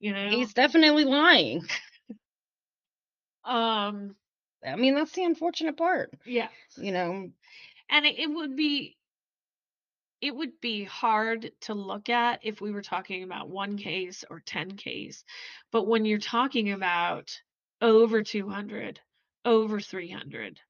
you 0.00 0.12
know, 0.12 0.28
He's 0.30 0.54
definitely 0.54 1.04
lying. 1.04 1.66
um, 3.44 4.14
I 4.66 4.76
mean, 4.76 4.94
that's 4.94 5.12
the 5.12 5.24
unfortunate 5.24 5.76
part. 5.76 6.12
yeah, 6.24 6.48
You 6.76 6.92
know, 6.92 7.30
and 7.90 8.06
it, 8.06 8.18
it 8.18 8.26
would 8.30 8.56
be 8.56 8.96
it 10.20 10.34
would 10.34 10.58
be 10.60 10.84
hard 10.84 11.50
to 11.60 11.74
look 11.74 12.08
at 12.08 12.40
if 12.42 12.60
we 12.60 12.70
were 12.70 12.82
talking 12.82 13.24
about 13.24 13.50
one 13.50 13.76
case 13.76 14.24
or 14.30 14.40
10 14.40 14.76
case 14.76 15.24
but 15.70 15.86
when 15.86 16.06
you're 16.06 16.18
talking 16.18 16.72
about 16.72 17.30
over 17.82 18.22
200 18.22 19.00
over 19.44 19.80
300 19.80 20.60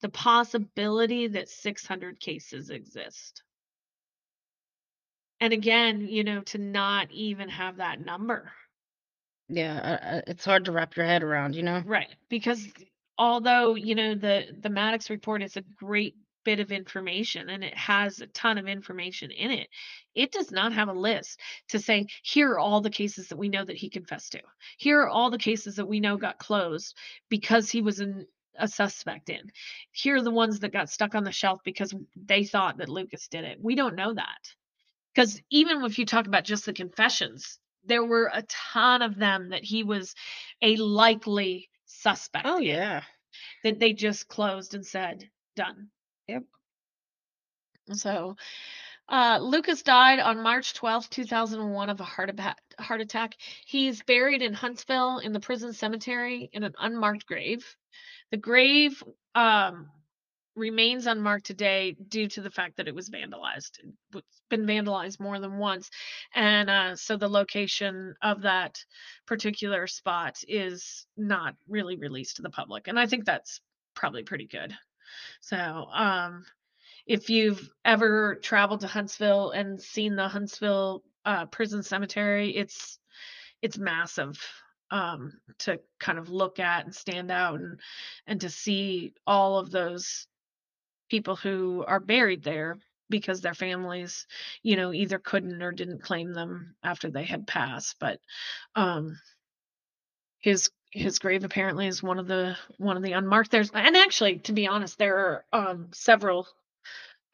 the 0.00 0.08
possibility 0.08 1.28
that 1.28 1.48
600 1.48 2.18
cases 2.18 2.70
exist 2.70 3.42
and 5.40 5.52
again 5.52 6.06
you 6.08 6.24
know 6.24 6.40
to 6.40 6.58
not 6.58 7.10
even 7.12 7.48
have 7.48 7.76
that 7.76 8.04
number 8.04 8.50
yeah, 9.48 10.22
it's 10.26 10.44
hard 10.44 10.64
to 10.64 10.72
wrap 10.72 10.96
your 10.96 11.06
head 11.06 11.22
around, 11.22 11.54
you 11.54 11.62
know? 11.62 11.80
Right. 11.86 12.08
Because 12.28 12.66
although, 13.18 13.74
you 13.74 13.94
know, 13.94 14.14
the 14.14 14.46
the 14.60 14.70
Mattox 14.70 15.10
report 15.10 15.42
is 15.42 15.56
a 15.56 15.64
great 15.76 16.14
bit 16.44 16.60
of 16.60 16.70
information 16.70 17.48
and 17.48 17.64
it 17.64 17.76
has 17.76 18.20
a 18.20 18.26
ton 18.28 18.56
of 18.56 18.68
information 18.68 19.32
in 19.32 19.50
it, 19.50 19.68
it 20.14 20.30
does 20.30 20.52
not 20.52 20.72
have 20.72 20.88
a 20.88 20.92
list 20.92 21.40
to 21.68 21.78
say 21.78 22.06
here 22.22 22.52
are 22.52 22.58
all 22.58 22.80
the 22.80 22.88
cases 22.88 23.28
that 23.28 23.36
we 23.36 23.48
know 23.48 23.64
that 23.64 23.76
he 23.76 23.90
confessed 23.90 24.32
to. 24.32 24.40
Here 24.78 25.00
are 25.00 25.08
all 25.08 25.30
the 25.30 25.38
cases 25.38 25.76
that 25.76 25.88
we 25.88 25.98
know 25.98 26.16
got 26.16 26.38
closed 26.38 26.96
because 27.28 27.68
he 27.68 27.82
was 27.82 28.00
in 28.00 28.26
a 28.58 28.68
suspect 28.68 29.28
in. 29.28 29.50
Here 29.92 30.16
are 30.16 30.22
the 30.22 30.30
ones 30.30 30.60
that 30.60 30.72
got 30.72 30.88
stuck 30.88 31.14
on 31.14 31.24
the 31.24 31.32
shelf 31.32 31.60
because 31.64 31.92
they 32.14 32.44
thought 32.44 32.78
that 32.78 32.88
Lucas 32.88 33.28
did 33.28 33.44
it. 33.44 33.58
We 33.60 33.74
don't 33.74 33.96
know 33.96 34.14
that. 34.14 34.54
Because 35.14 35.40
even 35.50 35.84
if 35.84 35.98
you 35.98 36.06
talk 36.06 36.26
about 36.26 36.44
just 36.44 36.66
the 36.66 36.72
confessions, 36.72 37.58
there 37.84 38.04
were 38.04 38.30
a 38.32 38.42
ton 38.42 39.02
of 39.02 39.16
them 39.16 39.50
that 39.50 39.64
he 39.64 39.82
was 39.82 40.14
a 40.62 40.76
likely 40.76 41.70
suspect. 41.86 42.46
Oh, 42.46 42.58
yeah. 42.58 43.02
That 43.64 43.78
they 43.78 43.92
just 43.92 44.28
closed 44.28 44.74
and 44.74 44.84
said, 44.84 45.28
done. 45.56 45.88
Yep. 46.28 46.44
So, 47.92 48.36
uh, 49.08 49.38
Lucas 49.40 49.82
died 49.82 50.18
on 50.18 50.42
March 50.42 50.74
12th, 50.74 51.10
2001 51.10 51.90
of 51.90 52.00
a 52.00 52.04
heart, 52.04 52.30
aba- 52.30 52.56
heart 52.78 53.00
attack. 53.00 53.34
He's 53.64 54.02
buried 54.02 54.42
in 54.42 54.52
Huntsville 54.52 55.18
in 55.18 55.32
the 55.32 55.40
prison 55.40 55.72
cemetery 55.72 56.50
in 56.52 56.64
an 56.64 56.74
unmarked 56.78 57.26
grave. 57.26 57.64
The 58.30 58.36
grave 58.36 59.02
um, 59.34 59.90
remains 60.56 61.06
unmarked 61.06 61.46
today 61.46 61.96
due 62.08 62.28
to 62.28 62.40
the 62.40 62.50
fact 62.50 62.76
that 62.76 62.88
it 62.88 62.94
was 62.94 63.10
vandalized. 63.10 63.78
It's 64.14 64.42
been 64.48 64.66
vandalized 64.66 65.20
more 65.20 65.38
than 65.38 65.58
once. 65.58 65.90
And 66.34 66.70
uh, 66.70 66.96
so 66.96 67.16
the 67.16 67.28
location 67.28 68.14
of 68.22 68.42
that 68.42 68.82
particular 69.26 69.86
spot 69.86 70.38
is 70.48 71.06
not 71.16 71.54
really 71.68 71.96
released 71.96 72.36
to 72.36 72.42
the 72.42 72.50
public. 72.50 72.88
And 72.88 72.98
I 72.98 73.06
think 73.06 73.24
that's 73.24 73.60
probably 73.94 74.22
pretty 74.22 74.46
good. 74.46 74.74
So, 75.40 75.56
um, 75.56 76.44
if 77.06 77.30
you've 77.30 77.70
ever 77.84 78.34
traveled 78.36 78.80
to 78.80 78.88
Huntsville 78.88 79.52
and 79.52 79.80
seen 79.80 80.16
the 80.16 80.26
Huntsville 80.26 81.04
uh, 81.24 81.46
prison 81.46 81.82
cemetery, 81.82 82.50
it's 82.56 82.98
it's 83.62 83.78
massive 83.78 84.40
um, 84.90 85.32
to 85.58 85.80
kind 85.98 86.18
of 86.18 86.28
look 86.28 86.58
at 86.58 86.84
and 86.84 86.94
stand 86.94 87.30
out 87.30 87.60
and 87.60 87.80
and 88.26 88.40
to 88.40 88.50
see 88.50 89.14
all 89.26 89.58
of 89.58 89.70
those 89.70 90.26
people 91.08 91.36
who 91.36 91.84
are 91.86 92.00
buried 92.00 92.42
there 92.42 92.78
because 93.08 93.40
their 93.40 93.54
families, 93.54 94.26
you 94.62 94.76
know, 94.76 94.92
either 94.92 95.18
couldn't 95.18 95.62
or 95.62 95.72
didn't 95.72 96.02
claim 96.02 96.32
them 96.32 96.74
after 96.82 97.10
they 97.10 97.24
had 97.24 97.46
passed. 97.46 97.96
But 98.00 98.20
um, 98.74 99.18
his 100.38 100.70
his 100.90 101.18
grave 101.18 101.44
apparently 101.44 101.86
is 101.86 102.02
one 102.02 102.18
of 102.18 102.26
the 102.26 102.56
one 102.78 102.96
of 102.96 103.02
the 103.02 103.12
unmarked. 103.12 103.50
There's 103.50 103.70
and 103.70 103.96
actually, 103.96 104.38
to 104.40 104.52
be 104.52 104.66
honest, 104.66 104.98
there 104.98 105.16
are 105.18 105.44
um, 105.52 105.88
several 105.92 106.48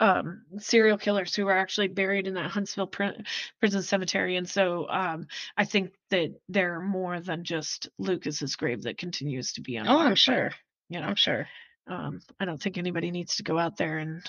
um, 0.00 0.42
serial 0.58 0.98
killers 0.98 1.34
who 1.34 1.46
are 1.46 1.56
actually 1.56 1.88
buried 1.88 2.26
in 2.26 2.34
that 2.34 2.50
Huntsville 2.50 2.88
pr- 2.88 3.22
prison 3.60 3.82
cemetery, 3.82 4.36
and 4.36 4.48
so 4.48 4.88
um, 4.88 5.28
I 5.56 5.64
think 5.64 5.92
that 6.10 6.34
there 6.48 6.74
are 6.74 6.82
more 6.82 7.20
than 7.20 7.44
just 7.44 7.88
Lucas's 7.98 8.56
grave 8.56 8.82
that 8.82 8.98
continues 8.98 9.52
to 9.54 9.60
be 9.60 9.76
unmarked. 9.76 10.00
Oh, 10.00 10.04
I'm 10.04 10.10
but, 10.10 10.18
sure. 10.18 10.50
You 10.88 11.00
know, 11.00 11.06
I'm 11.06 11.14
sure. 11.14 11.46
Um, 11.86 12.20
I 12.38 12.44
don't 12.44 12.60
think 12.62 12.78
anybody 12.78 13.10
needs 13.10 13.36
to 13.36 13.42
go 13.42 13.58
out 13.58 13.76
there 13.76 13.98
and 13.98 14.22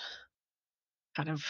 kind 1.15 1.29
of 1.29 1.43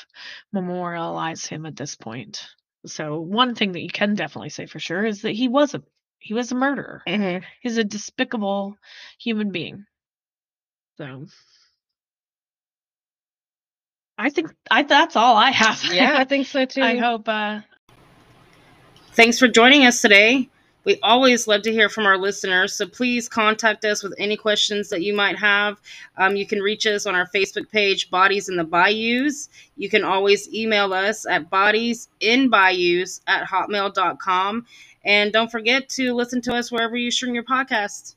memorialize 0.51 1.45
him 1.45 1.65
at 1.65 1.75
this 1.75 1.95
point. 1.95 2.45
So 2.85 3.19
one 3.19 3.55
thing 3.55 3.71
that 3.73 3.81
you 3.81 3.89
can 3.89 4.15
definitely 4.15 4.49
say 4.49 4.65
for 4.65 4.79
sure 4.79 5.05
is 5.05 5.21
that 5.21 5.31
he 5.31 5.47
was 5.47 5.73
a 5.73 5.83
he 6.19 6.33
was 6.33 6.51
a 6.51 6.55
murderer. 6.55 7.01
hmm 7.07 7.37
He's 7.61 7.77
a 7.77 7.83
despicable 7.83 8.77
human 9.19 9.51
being. 9.51 9.85
So 10.97 11.25
I 14.17 14.29
think 14.29 14.53
I 14.69 14.83
that's 14.83 15.15
all 15.15 15.35
I 15.35 15.51
have. 15.51 15.83
Yeah, 15.93 16.13
I 16.17 16.25
think 16.25 16.47
so 16.47 16.65
too. 16.65 16.81
I 16.81 16.97
hope 16.97 17.27
uh 17.27 17.61
Thanks 19.13 19.39
for 19.39 19.47
joining 19.47 19.85
us 19.85 20.01
today. 20.01 20.49
We 20.86 20.99
always 21.01 21.47
love 21.47 21.61
to 21.63 21.71
hear 21.71 21.88
from 21.88 22.05
our 22.05 22.17
listeners, 22.17 22.75
so 22.75 22.86
please 22.88 23.29
contact 23.29 23.86
us 23.86 24.03
with 24.03 24.13
any 24.17 24.36
questions 24.36 24.89
that 24.89 25.01
you 25.01 25.13
might 25.13 25.38
have. 25.38 25.79
Um, 26.17 26.36
you 26.36 26.45
can 26.45 26.59
reach 26.59 26.86
us 26.86 27.05
on 27.05 27.15
our 27.15 27.27
Facebook 27.34 27.69
page, 27.71 28.09
Bodies 28.09 28.49
in 28.49 28.57
the 28.57 28.65
Bayous. 28.65 29.49
You 29.77 29.89
can 29.89 30.03
always 30.03 30.53
email 30.53 30.93
us 30.93 31.25
at 31.25 31.49
bodiesinbayous 31.49 33.21
at 33.27 33.47
hotmail.com. 33.47 34.65
And 35.05 35.34
don't 35.34 35.51
forget 35.51 35.89
to 35.89 36.13
listen 36.13 36.41
to 36.41 36.53
us 36.53 36.71
wherever 36.71 36.97
you 36.97 37.11
stream 37.11 37.34
your 37.34 37.43
podcasts. 37.43 38.15